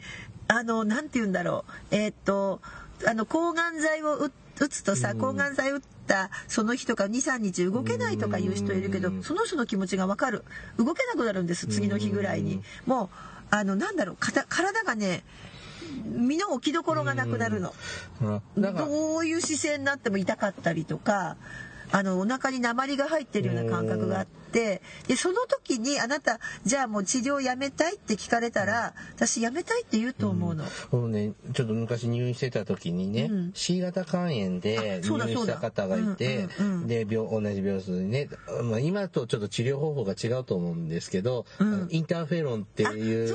[0.48, 1.94] あのなんて言うんだろう。
[1.94, 2.60] えーっと
[3.06, 10.44] あの抗がん剤を打打つとさ抗がん剤打ったその日とか23日動けないとかいう人いるけどその人の気持ちがわかる。
[10.76, 12.62] 動けなくなるんです次の日ぐらいに。
[12.86, 13.08] もう
[13.50, 15.22] あのなんだろう体がね
[16.04, 17.72] 身の置きどころがなくなるの。
[18.56, 21.36] どういう姿勢になっても痛かったりとか
[21.92, 30.64] あのお腹に鉛が入ってるような感覚があってでその時にあなたじゃあもう治療やめたいって聞かれたら私やめたいって言うと思うの。
[30.90, 33.52] 僕ね、ちょっと昔入院してた時にね、うん。
[33.54, 38.28] C 型肝炎で入院した方がいてそうんうんうん、で、病、同じ病室にね、
[38.64, 41.88] まあ、今とちょっと治療方法が違うと思うんですけど、うん。
[41.90, 43.28] インターフェロンっていう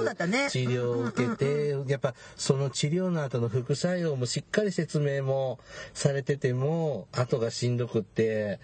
[0.50, 5.60] 治療を受けて、やっぱその治療の後の副作用もしっかり説明も
[5.94, 8.60] されてても、後がしんどくって、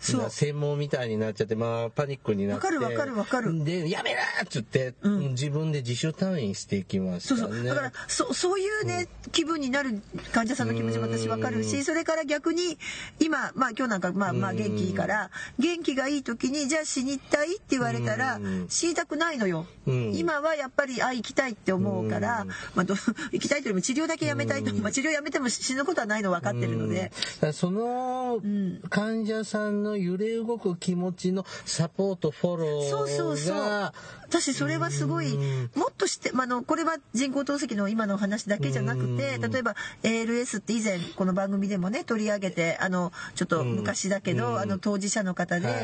[0.00, 2.66] 専門みたいになっちゃって、まあ、パニックになって。
[2.66, 3.64] わかるわかるわかる。
[3.64, 7.40] で、やめなーっつって、自分で自主退院していきましたね。
[7.40, 7.64] そうそう。
[7.64, 12.78] だからそそういうね、気分になる患者さんの気持ちも私わかるしそれから逆に
[13.18, 18.66] 今まあ今日なんかまあまあ元気いいから元気がいい時にじゃあ死にたいって言われたらうん。
[18.68, 19.66] 死にたくないのよ。
[19.86, 20.14] うん。
[20.14, 22.94] 今はやっぱりあ行きたいって思うからまあど
[23.32, 27.12] 行 きたいというよりも治療だけやめたいとまあ治療やめても死ぬことはないの分かってるので。
[27.52, 28.40] その
[28.88, 33.92] 患者さんの揺れ動く気持ちのサポートフォローがそうそうそう。
[34.30, 35.36] 私それはすごい
[35.74, 39.74] もっとして、まあ、あのこれは人工透析の今の話だけじゃなくて例えば
[40.04, 45.74] ALS って以前この番組でもね取り上げてあのちょっと昔だけど、あの当事者の方で、はい。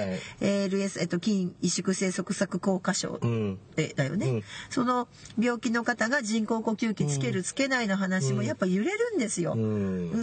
[0.40, 3.58] ALS、えっと、筋萎縮性側索硬化症う
[3.96, 4.42] だよね、うん。
[4.70, 9.56] その病気の方が人工呼吸器つけるつけないの話もやっぱ揺れるんですよ。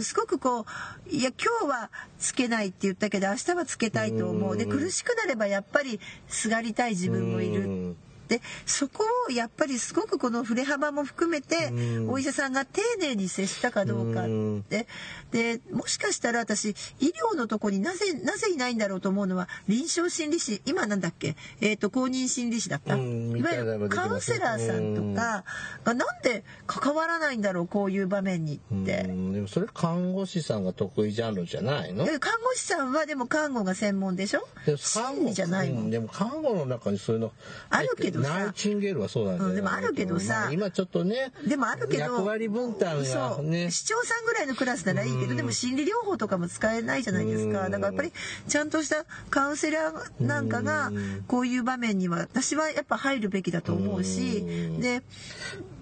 [0.02, 4.56] すごくこういや今日はつけないって言ったけど明日はつけたいと思う。
[4.56, 5.98] で苦しくなればやっぱり
[6.28, 7.62] すがりたい自分もいる。
[7.62, 7.96] うん
[8.28, 12.10] でそこをやっぱりすごくこの振れ幅も含めてうん。
[12.10, 14.28] お医者さんが丁寧に接したかどうかっ
[14.68, 14.86] て。
[15.30, 16.70] でもしかしたら私
[17.00, 25.44] 医療のとこになぜなぜいないんだろうと思うのは臨床心理士今なんだっけ、えー、と公認心理士だった、うんいわゆるカウンセラーさんとか
[25.84, 29.02] がなんで関わらないんだろうこういう場面にうって。
[29.02, 29.32] ん。
[29.32, 32.04] でもそれ看護師さんが得意ジャンルじゃないの？
[32.08, 34.46] え看護師さんはでも看護が専門でしょ？
[34.76, 35.86] 心理じゃないもうん。
[35.88, 37.32] んでも看護の中にそういうの？
[37.70, 38.38] あるけどさ。
[38.38, 40.34] ナイチンゲールはそうなんだよ、うんでもあるけどさ。
[40.34, 43.70] まあ今ちょっとねでもあるけど役割分担がね。
[43.70, 47.68] 市長さんぐらいのクラスならいいけどでも心理療法とかも使えないじゃないですか。
[47.68, 48.12] だからやっぱり
[48.48, 50.92] ちゃんとしたカウンセラーなんかが
[51.26, 54.44] こういう場面には私はやっぱ入るべきだと思うし
[54.80, 55.02] で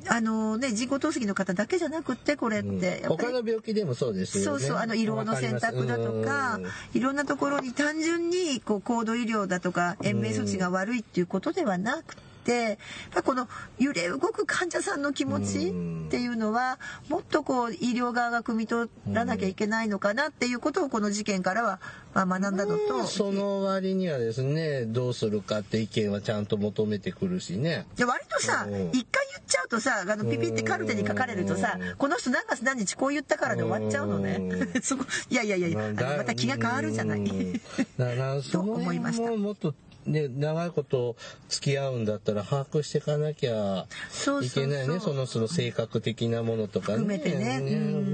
[0.08, 4.60] あのね人工透析の方だけじゃなくってこれってやっぱ他りの病気でもそうですよね。
[4.60, 6.60] そうそうあの色の選択だとか
[6.94, 12.31] いろんなところに単純にこう高度医療だとか延命措置が悪いっていうことではなくて。
[12.50, 12.76] やっ
[13.12, 16.78] ぱこの揺れ動く患者さんの気持ちっていうのは
[17.08, 21.80] もっとこう医療側が汲み取らなきゃいけないのかなっていうことをこの事件からは
[22.14, 27.86] まあ学んだのとその割にはですねどうするかって意見はちゃんと求めてくるしね。
[27.96, 28.88] で割とさうん。
[28.90, 34.40] 一回言っちゃうとさあのピピってカルテに書かれるとさこの人何月何日こう言ったからで終わっちゃうのね。
[34.82, 37.20] そこいやいやいやまた気が変わるじゃない。
[37.20, 37.52] うん。
[37.52, 39.30] だからその 思いました
[40.06, 41.16] 辺ももっとね長いこと
[41.48, 43.86] 付き合うんだったら把握していかなきゃ
[44.42, 46.98] いけないねそのその性格的なものとかね。
[46.98, 47.60] 含めてね。
[47.62, 48.12] うん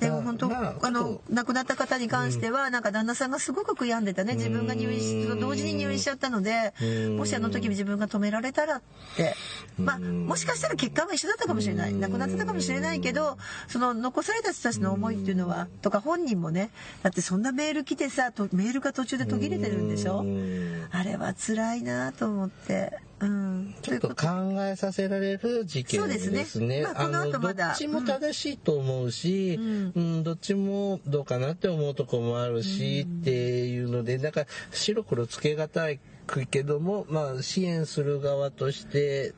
[0.00, 4.34] でも本当、まあ、の亡くなった方に関しては、なんか旦那さんがすごく悔やんでたね。
[4.34, 6.72] 自分が入院し同時に入院しちゃったので。
[6.82, 7.16] うん。
[7.16, 8.82] もしあの時自分が止められたらっ
[9.16, 9.34] て。
[9.78, 11.94] まあもしかしたら結果は一緒だったかもしれない。
[11.94, 13.38] 亡くなってたかもしれないけど
[13.68, 16.70] その残された人たちの思いっていうのはとか本人もね。
[17.02, 20.20] だってそんなメール来てさとメールが途中で途切れてるんでしょ。
[20.20, 20.88] うん。
[20.90, 22.98] あれは辛いなと思って。
[23.20, 24.26] うん、ちょっと考
[24.64, 26.30] えさせられる事件ですね。
[26.30, 26.82] そうですね。
[26.82, 27.72] まあこのまだ。
[27.72, 30.22] っちも正しいと思うし、うん。
[30.24, 33.30] どっちもどうかなって思うとこもあるし、って
[33.66, 36.00] いうので、なんか白黒つけがたい
[36.50, 39.32] けども、まあ支援する側として、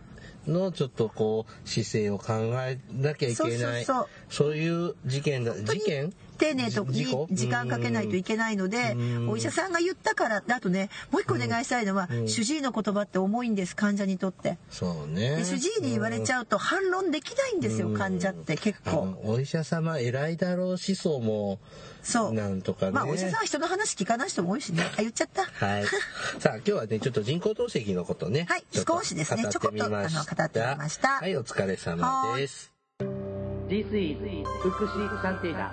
[0.47, 3.85] のちょっとこう姿勢を考えなきゃいけない。
[3.85, 4.57] そうそうそう。
[4.57, 9.31] いう事件だ事件丁寧とに時間かけないといけないのでうん。
[9.31, 14.59] お医者さんが言ったからあとねもう一個お願いしたいのは主治医の言葉って重いんです患者にとって。
[14.71, 15.37] そうね。
[15.37, 21.59] で主治医に言われちゃうと反論できないんですよ患者って結あ構のお医者様偉いだろう思想も
[22.03, 22.33] そう。
[22.33, 22.93] なんとかね。
[22.93, 24.85] まあお医者さんは人の話聞かない人も多いしね。
[24.97, 25.45] あ言っちゃった。
[25.45, 25.85] はい。
[26.39, 28.47] さあ、今日はね、ちょっと人工透析のことね。
[28.49, 29.43] はいちょっと少しですね。
[29.43, 30.25] 語ってみました。
[30.25, 31.09] ちょこっとあの語ってみました。
[31.09, 32.73] はい、お疲れ様です。
[33.69, 34.19] This is
[34.63, 35.73] 福祉探偵団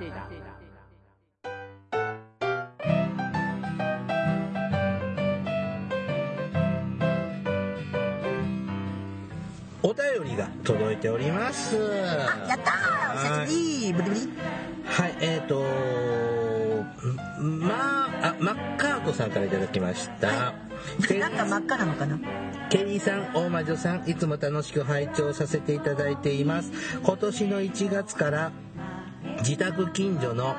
[9.83, 11.75] お便りが届いております。
[11.77, 14.31] あやったー久しぶりブリブリ
[14.85, 15.63] はい、えっ、ー、と
[17.41, 20.53] まあ、あ、マッカートさんからいただきました。
[21.07, 22.17] ケなんか真っ赤なのかな？
[22.69, 26.71] ケリーさん、大魔女さん、いつも楽しく拝聴させていただいています。
[27.03, 28.51] 今年の1月から
[29.39, 30.55] 自宅近所の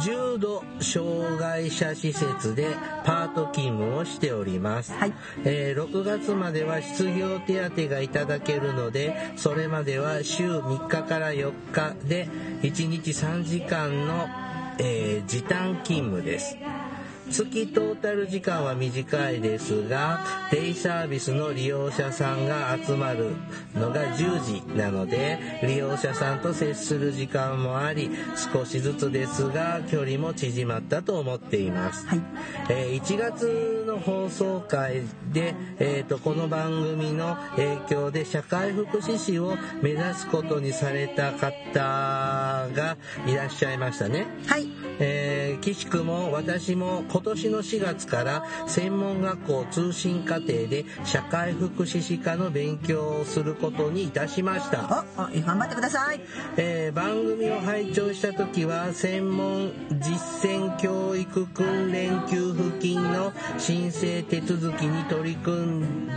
[0.00, 2.74] 重度障害者施設で
[3.04, 4.92] パート勤務をしております。
[4.92, 5.12] はい
[5.44, 12.28] えー6月までは失業手当がいただけるので、それまでは週3日から4日で
[12.62, 14.26] 1日3時間の、
[14.78, 16.56] えー時短勤務です。
[17.30, 20.20] 月トータル時間は短いですが、
[20.50, 23.30] デイサービスの利用者さんが集まる
[23.74, 28.10] のが10時なので、利用者さんと接する時間もあり、
[28.52, 32.06] 少しずつですが、距離も縮まったと思っています。
[32.06, 32.20] はい
[32.68, 35.02] えー1月の放送回
[35.32, 42.96] で、えーとこの番組の影響で社会福祉士を目指すことにされた方が
[43.26, 44.26] いらっしゃいましたね。
[44.46, 44.68] はい
[45.00, 55.04] えー、岸くも私も今年の4月から専門学校通信課程で社会福祉士科の勉強をすることにいたしました。
[55.16, 56.20] おお頑張ってください
[56.56, 66.08] えー番組を拝聴した時は専門実践教育訓練給付金の申請手続きに取り組ん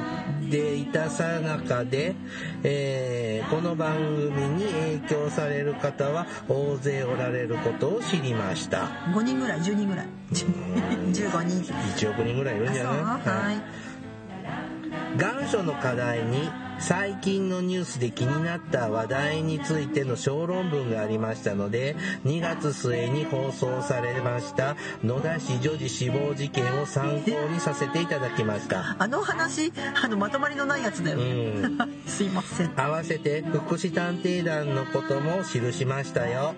[0.49, 2.15] でいたさなかで、
[2.63, 8.87] えーこの番組に影響される方は大勢おられることを知りました。
[9.13, 10.07] 5人ぐらい10人ぐらい。
[10.31, 11.73] 15人。
[11.95, 12.93] 1億人ぐらいいるんじゃない。
[12.93, 15.17] はい。
[15.17, 16.49] 願書の課題に
[16.79, 28.95] 最近のニュースで気になった話題についての小論文がありましたので2月末に放送されました野田市女児死亡事件を参考にさせていただきました。
[28.99, 29.71] あの話
[30.01, 31.69] あのまとまりのないやつだよね、
[32.05, 32.71] すいません。
[32.75, 36.55] 合わせて福祉探偵団のことも記しましたよ。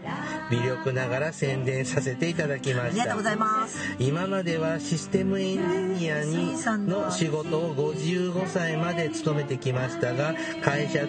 [0.51, 2.87] 微力ながら宣伝させていただきました。
[2.87, 3.77] ありがとうございます。
[3.99, 6.55] 今まではシステムエンジニアに
[6.87, 11.07] の仕事を55歳まで勤めてきましたが会社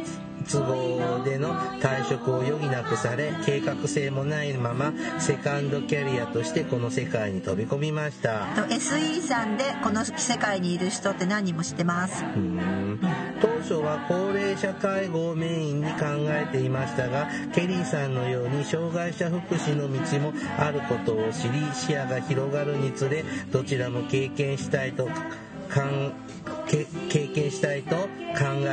[0.48, 8.46] 都合での退職を余儀なくされ計画性もないままセカンドキャリアとしてこの世界に飛び込みました。
[8.56, 12.98] と SE さんでこの世界にいる人って何人も知ってますうん。
[13.40, 25.08] 当初は高齢者介護をメインに考えていましたがケリーさんのように障害者福祉の道もあることを知り視野が広がるにつれどちらも経験したいと
[25.70, 26.39] かんけ
[27.08, 28.06] 経験したいと考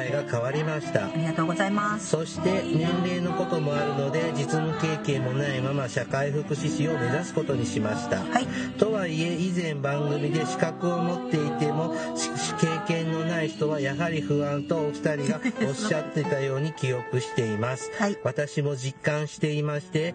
[0.03, 1.05] えが変わりました。
[1.07, 2.09] ありがとうございます。
[2.09, 8.45] そして年齢のこともあるので実務経験もないまま社会福祉士を目指すことにしました、はい。
[8.77, 18.17] とはいえ以前番組で資格を持っていてもし経験のない人はやはり不安とお二人が おっしゃってたように記憶しています、はい。
[18.23, 20.13] 私も実感していまして、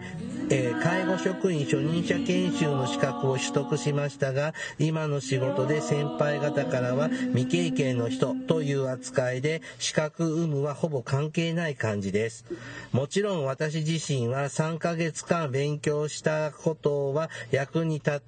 [0.49, 12.45] えー介護職員初任者研修の資格を取得しましたが今の仕事で先輩方からは未未経験の人という扱いで資格有無はほぼ関係ない感じです。
[12.93, 18.21] もちろん私自身は3ヶ月間勉強したことは役に立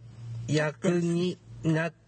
[0.48, 2.05] 役になって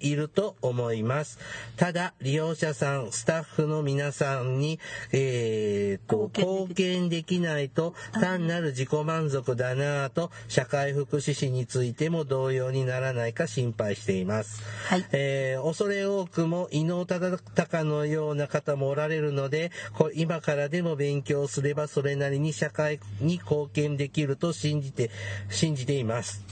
[0.00, 1.38] いると思います。
[1.76, 4.78] ただ、利用者さん、スタッフの皆さんに、
[5.12, 14.62] えーと、貢献できないと単なる自己満足だなぁと、社会福祉士についても同様にならないか心配しています。
[14.88, 25.10] はいえー恐れ多くも伊能忠敬のような方もおられるので、こ今からでも勉強すればそれなりに社会に貢献できると信じて、
[25.48, 26.42] 信じています。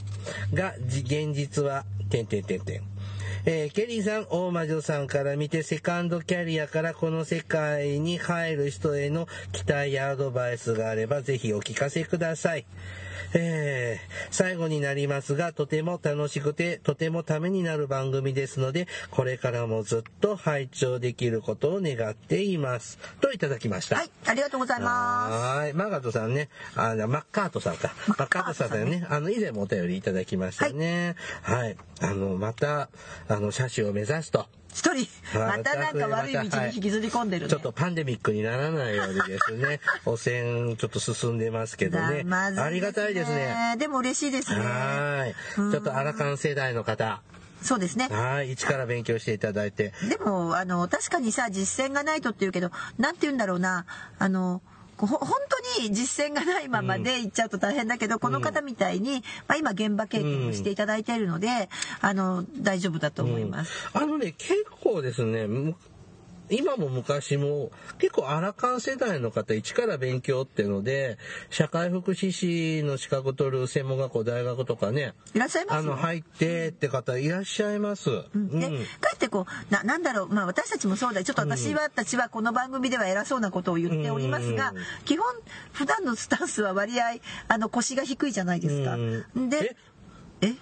[0.53, 2.81] が、じ現実は、てんてんてんてん。
[3.51, 12.67] えーケリーさん、大魔女さんから見て、セカンドキャリアからこの世界に入る人への期待やアドバイスがあれば、ぜひお聞かせください。
[13.33, 22.99] えー最後になりますが、とても楽しくて、とてもためになる番組ですので、これからもずっと拝聴できることを願っています。
[23.21, 23.97] といただきました。
[23.97, 25.73] はいありがとうございまはーい。
[25.73, 27.93] マーガートさんね、あの、マッカートさんか。
[28.07, 29.05] マッカートさんだよね。
[29.09, 31.15] あの、以前もお便りいただきましたね。
[31.41, 31.75] はい。
[32.01, 32.89] あの、また、
[33.27, 34.45] あの、車種を目指すと。
[34.73, 42.23] す一人またなんか悪い道に引きずり込んでるねちょっとパンデミックにならないようにですね、 汚染ちょっと進んでますけどね。
[42.23, 43.75] まずありがたいですね。
[43.77, 45.71] でも嬉しいですねはーい。
[45.71, 47.21] ちょっとアラカン世代の方、
[47.61, 48.53] そうですねはい。
[48.53, 49.93] 一から勉強していただいて。
[50.07, 53.85] でもあの確かにさ実践がないとっていうけどなんて言うんだろうな
[54.17, 54.61] あの
[55.07, 55.19] 本
[55.77, 61.69] 当に実践がないままで行っちゃうと大変だけど、この方みたいに、まあ、今現場経験をしていただいているので、
[62.01, 63.89] あの大丈夫だと思います。
[63.93, 65.75] あのね、結構ですね、む
[66.49, 71.17] 今も昔も結構アラカン世代の方一から勉強っていうので
[71.49, 78.09] 社会福祉士の資格取る専門学校大学とかねいらっしゃいますあの入ってって方いらっしゃいます。
[78.09, 78.59] うん。
[78.59, 81.19] で、かえってこう、な、なんだろう、まあ私たちもそうだ。
[81.19, 84.77] よちょっと私は、たちはこの番組では偉そうなことを言っておりますが、うん。
[85.05, 85.25] 基本、
[85.71, 88.95] 普段のスタンスは割合、あの、腰が低いじゃないですか。
[88.95, 89.49] うん。
[89.49, 89.75] で、
[90.41, 90.53] え？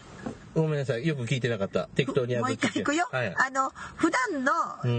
[0.62, 1.06] ごめんなさい。
[1.06, 1.88] よく聞いてなかった。
[1.96, 3.08] 適当にもう一回行くよ。
[3.12, 4.52] はい、あの、普段の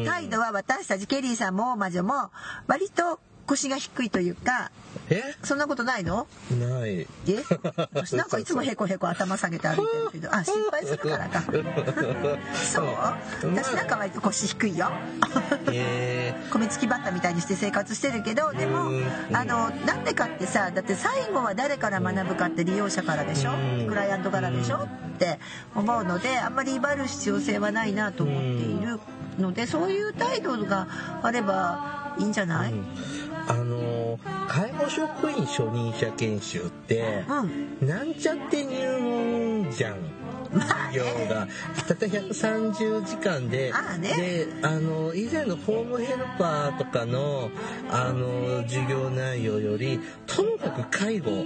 [0.04, 2.30] 態度は私たち、ケリーさんも魔女も、
[2.66, 4.70] 割と腰が低いというか、
[5.10, 5.22] え？
[5.42, 6.26] そんなことないの？
[6.60, 7.00] ない。
[7.00, 7.06] え？
[7.94, 11.42] 私なんかいつもへこへこ頭下げて歩いてるけど、あ、心配するからか。
[12.54, 12.86] そう？
[13.54, 14.90] 私なんか割と腰低いよ。
[15.72, 19.04] え 米付きバッタみたいにして生活してるけどでもうん。
[19.32, 23.52] あのなんでかってさだって最後は誰から学ぶかって利用者からでしょ？
[23.52, 23.86] うん。
[23.88, 24.78] クライアントからでしょ？
[24.78, 24.88] っ
[25.18, 25.38] て
[25.74, 29.00] 思うのであんまり威張る必要性はないなと思っている
[29.38, 30.86] のでそういう態度が
[31.22, 37.24] あればいいんじゃない、ーあの介護職員初任者研修って、
[37.80, 37.88] うん。
[37.88, 38.98] なんちゃって入
[39.64, 39.96] 門じゃん。
[40.50, 41.46] 授業が
[41.86, 44.14] たった130時間でね。
[44.16, 47.50] であの以前のホームヘルパーとかの
[47.90, 51.44] あの授業内容よりともかく介護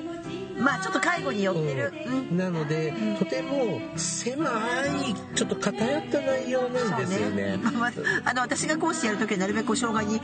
[0.62, 2.36] まあちょっと介護に寄ってる、うん。
[2.36, 4.44] なので、とても狭
[4.86, 7.58] いちょっと偏った内容なんですよね。
[7.62, 7.92] そうまあ
[8.24, 10.18] あの私が講師やる時はなるべく障害に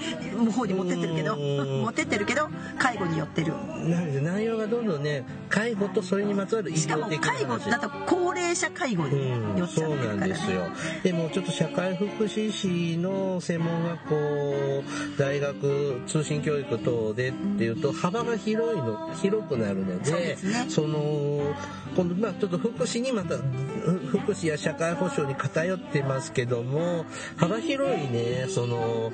[0.52, 1.82] 方に持ってってるけどうん。
[1.82, 3.52] 持ってってるけど介護に寄ってる。
[3.52, 10.68] なので内容がどんどんね介護とそれにまつわる医しかも介護話だと高齢者介護にうん、寄っちゃそうってるからね、なんですよ。
[11.02, 14.84] でもちょっと社会福祉士の専門学校、
[15.18, 20.66] 大学、通信教育等でっていうと幅が広いの、広くなるので、そうですね。
[20.68, 21.54] その、
[21.96, 27.06] 今度まあちょっと福祉にまた、ふ福祉や社会保障に偏ってますけども、
[27.36, 29.12] 幅広いね、その、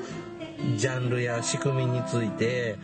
[0.77, 2.79] ジャンルや仕組みについて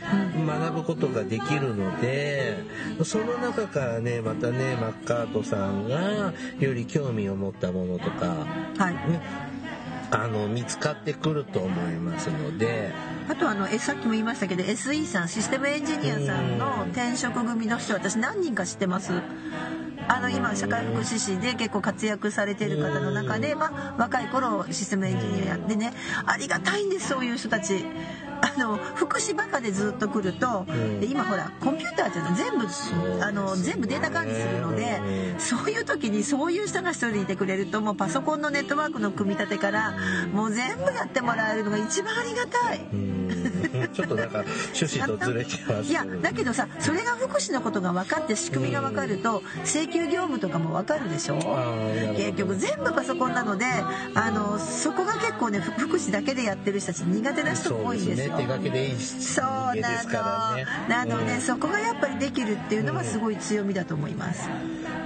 [0.47, 2.59] 学ぶことができるので、
[3.05, 8.95] その中からね、またね、マッカートさんがより興味を持ったものとか、はい。
[8.95, 9.21] ね、
[10.11, 12.93] あの、見つかってくると思いますので、
[13.29, 19.13] あとあのえさっきも言いましたけど SE さんシステムエンジニアさんの転職組の人私何人か知ってます？
[20.09, 25.93] あの今社会福祉士で結構活躍されてる方の中で、まあ、若い頃システムエンジニアやってね。
[26.27, 27.85] ありがたいんですそういう人たち。
[28.43, 31.01] あの福祉バカでずっと来ると、ん。
[31.01, 32.69] で今ほらコンピューターじゃない全部、う
[33.23, 35.01] あの全部データ管理するので、
[35.35, 35.41] うん。
[35.41, 39.95] そういう時にそういう人が一人でいてくれるともうパソコンのネットワークの組み立てから
[40.33, 42.87] もう全部やってもらえるのが一番ありがたい。
[42.93, 43.21] うん。
[43.93, 44.45] ちょっとなんか
[44.75, 51.37] 趣旨とずれてますいやだけどさそれが福祉のことが分かって仕組みが分かると請求業務とかも分かるでしょ？
[52.17, 53.67] 結局全部パソコンなので
[54.15, 58.37] あのそこが結構ねふ福祉だけでやってる人たち苦手な人も多いんですよ。
[58.37, 59.45] 手書きでいいそう
[59.81, 60.65] なすからね。
[60.89, 61.15] の。
[61.15, 64.49] なので、うんそこがやっぱりできるっていうのはすごい強みだと思います。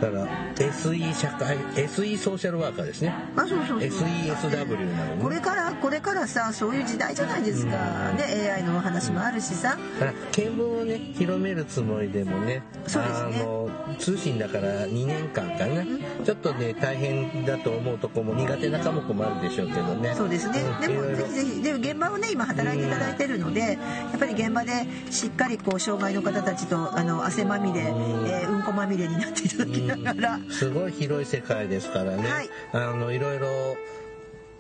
[0.01, 0.27] だから
[0.57, 3.79] SE 社会 SE ソーシャルワーカーですねまあそうそうそう。
[3.81, 8.13] SESW なのねこれからこれからさそういう時代じゃないですか。
[8.17, 9.79] で AI のお話もあるしさ。
[10.01, 15.85] だから見聞をね広めるつもりでもねそうですねあの通信だから2年間かな、
[16.25, 20.15] ちょっとね大変だと思うとこも苦手な科目もあるでしょうけどね。
[20.15, 20.63] そうですね。
[20.81, 21.63] でもぜひぜひ。
[21.63, 23.77] でも現場をね今働いていただいてるので、や
[24.17, 24.73] っぱり現場で
[25.11, 32.49] しっかりこう障害の方たちとあの汗まみれ、えーうんこまみれになっていただきながら、すごい広い世界ですからね、はい。
[32.73, 33.77] あのいろいろ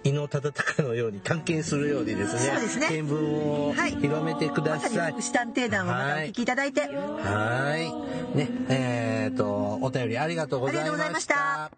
[0.04, 2.88] 伊能忠敬のように関係するようにですねすね。
[3.02, 6.04] 見聞をはい広めてくだまさい、福祉探偵団をまた。
[6.16, 8.36] お聞きいただいて、はい。
[8.36, 10.92] ね、えっ、と、お便りありがとうございました。
[10.92, 11.70] ありがとうございました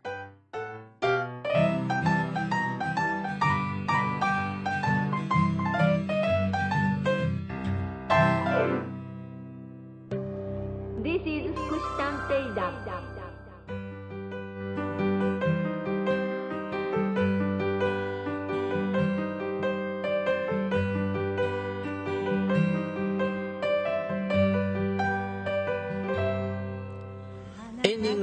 [11.07, 12.75] 「This is 福祉探偵団」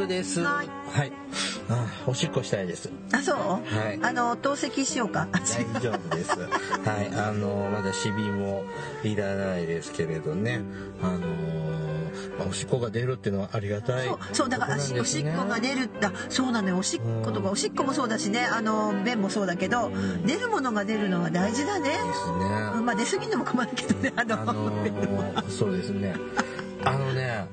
[0.08, 0.42] です。
[0.42, 0.70] はい。
[1.70, 2.90] あ、おしっこしたいです。
[3.12, 3.60] あそう、は
[3.94, 4.00] い。
[4.02, 5.28] あの透析しようか。
[5.32, 6.32] 大丈夫です。
[6.32, 6.46] は
[7.02, 8.64] い、あの、まだシビも
[9.04, 10.62] いらないですけれどね。
[11.02, 11.20] あの
[12.38, 14.20] まあおしっこが出るっていうのはありがたいそう。
[14.34, 16.78] そうだから、おしっこが出るあそうなのよ。
[16.78, 18.46] おしっことかおしっこもそうだしね。
[18.46, 20.26] あの便もそうだけど、ん。
[20.26, 21.90] 出るものが出るのは大事だね。
[21.90, 22.06] ですね。
[22.76, 24.14] うんまあ出過ぎるのも困るけどね。
[24.16, 26.16] あの、あのーそうですね。
[26.86, 27.48] あのね、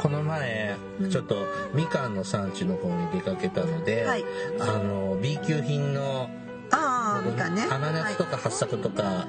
[0.00, 0.76] この前、
[1.10, 1.36] ちょっと
[1.74, 4.24] みかんの産地の方に出かけたので、はい。
[4.58, 6.30] あの B 級品の
[6.70, 7.66] ああみかんね。
[7.70, 9.26] 甘夏とか八作とか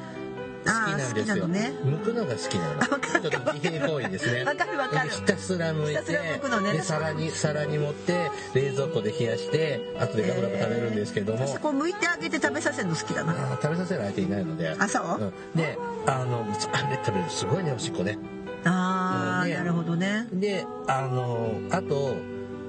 [0.64, 1.74] 好きなんですよ、ね。
[1.84, 2.82] 剥くのが好きなの。
[2.84, 4.44] ちょっと自閉行為ですね。
[4.46, 5.10] わかるわかる。
[5.10, 6.72] ひたすら剥いてひたすら剥ね。
[6.72, 13.34] で皿に皿に盛って冷蔵庫で冷やして後でガブガブ食べるんですけども、そしてこう剥いてあげて食べさせるの好きだな。
[13.62, 14.70] 食べさせる相手いないので。
[14.70, 15.34] あそう？
[15.56, 15.60] うん。
[15.60, 18.18] であのあれ食べるすごいねおしっこね
[18.64, 20.28] ねああなるほどね。
[20.32, 22.16] であのあと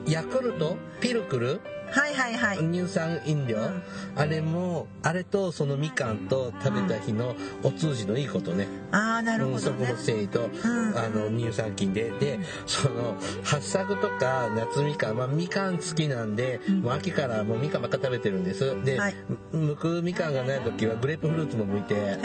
[0.06, 1.60] ヤクルトピルクル
[1.92, 2.58] はいはいはい。
[2.58, 3.82] 乳酸飲料、ん。
[4.16, 9.86] あれもあれとそのみかんと食べた日のお通じのいいことね、ああなるうん、ほどね。
[9.86, 10.50] 食物繊維と、ん。
[10.96, 12.10] あの乳酸菌で。
[12.18, 18.82] でその八作とか夏みかん、まあ、みかん好きなんで、もう秋からもうみかんばっか食べてるんです。
[18.84, 19.14] で、はい。
[19.52, 22.18] むくみかんがない時はグレープフルーツも剥いて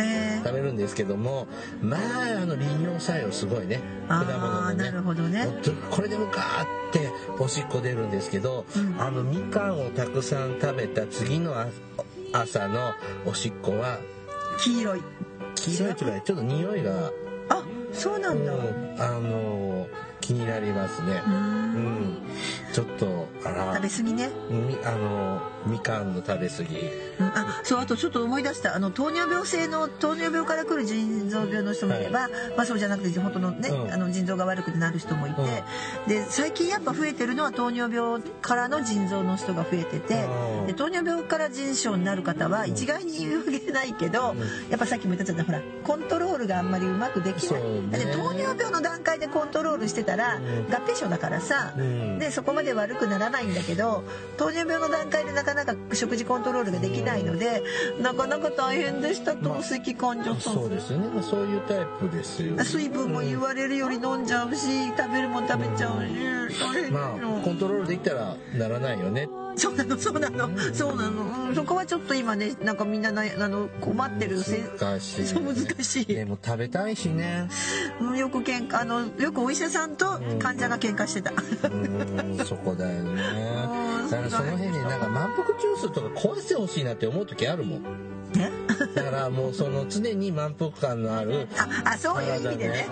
[0.43, 1.47] 食べるんですけども
[1.81, 3.81] まああの利尿作用すごいね。
[4.07, 4.83] 果物のね。
[4.83, 5.47] なるほどね。
[5.91, 7.09] これでもガーって
[7.39, 8.65] おしっこ出るんですけど、
[8.97, 11.67] あのみかんをたくさん食べた次のあ
[12.33, 12.93] 朝の
[13.25, 13.99] おしっこは
[14.59, 15.01] 黄色い。
[15.55, 17.11] 黄色いというかねちょっと匂いが、
[17.49, 18.53] あそうなんだ。
[18.53, 19.87] うん、あの
[20.21, 21.21] 気になりますね。
[21.25, 22.17] うん
[22.77, 24.29] ちょっとあら食べ過ぎね。
[24.51, 26.77] みあのみかんの食べ過ぎ。
[26.77, 28.75] うんあそうあとちょっと思い出した。
[28.75, 33.91] あの糖尿病性の糖尿病から来る腎臓病の人もいれば、まあ、そうじゃなくて本当のね、うん。
[33.91, 35.63] あの腎臓が悪くなる人もいて、
[36.07, 40.67] で最近やっぱ増えてるのは糖尿病からの腎臓の人が増えててうん。
[40.67, 44.35] で糖尿病から腎症になる方は一概に言うわけないけど、
[44.69, 47.87] やっぱさっきも言ったじゃないほらコントロールがあんまりうまくできない、ね。
[47.89, 50.67] だって糖尿病の段階でコントロールしてたら、ん。
[50.67, 52.19] 合併症だからさ、うん。
[52.19, 54.03] でそこまで悪くならないんだけど
[54.37, 57.63] 糖尿病の段階でなかなか食事コントロールができないので、
[58.01, 61.23] なかなか大変でした糖石患者さん、そうですよね。
[61.23, 62.63] そういうタイプですよね。
[62.63, 70.49] 水分も言われるより飲んじゃうし食べるもん食べちゃうし大変まあコントロールできたらならないよねそうなのそうなの。
[70.73, 74.39] そうなの、うん、そこはちょっと今ねなんかみんななあの困ってる。
[74.41, 75.25] せ難しい。
[75.25, 76.05] そう難しい。
[76.05, 77.49] でも食べたいしね。
[77.99, 78.17] うん。
[78.17, 82.37] よく喧嘩あのよくお医者さんと患者が喧嘩してた、うん。
[82.45, 83.21] そこだよね。
[84.03, 84.09] うん。
[84.09, 87.83] だからその辺になんか満腹ジュースとか壊してほしいなって思う時あるもん。
[88.33, 88.51] ね
[88.97, 91.47] だからもうその常に満腹感のある
[91.85, 92.87] ああそういう意味でね、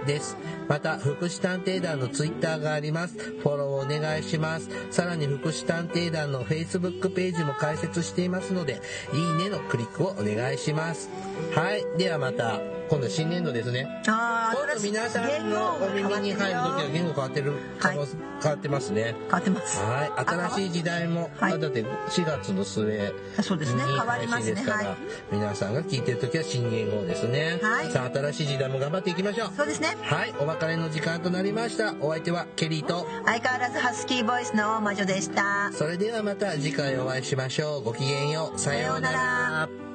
[0.06, 0.38] です。
[0.68, 3.18] また、福祉探偵団のツイッターがあります。
[3.18, 4.70] フォローお願いします。
[4.92, 8.82] さらに、福祉探偵団の Facebook ページも開設していますので、
[9.14, 11.10] いいねのクリックをお願いします。
[11.54, 11.86] はい。
[11.98, 13.88] ではまた、今度新年度ですね。
[14.08, 17.98] あ今度皆さんのお耳に入るときは言語変わってる、はい
[18.42, 19.16] 変わってますね。
[19.22, 20.26] 変わってますはい。
[20.26, 24.98] 新しい時代も、はいあだって4月の末あそうですねに変わりますね配信ですから、はい
[25.32, 27.35] 皆さんが聞いてるときは新元号ですね。
[27.62, 29.52] はいさあ、新しい時代も頑張っていきましょう。
[29.56, 30.34] そうですねはい。
[30.40, 31.94] お別れの時間となりました。
[32.02, 37.84] お相手はケリーと、相変わらずハスキーボイスの魔女でしたそれではまた次回お会いしましょう。
[37.84, 38.60] ごきげんよう。
[38.60, 39.95] さようなさようなら。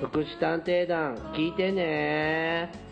[0.00, 2.87] 福祉探偵団聞いてね。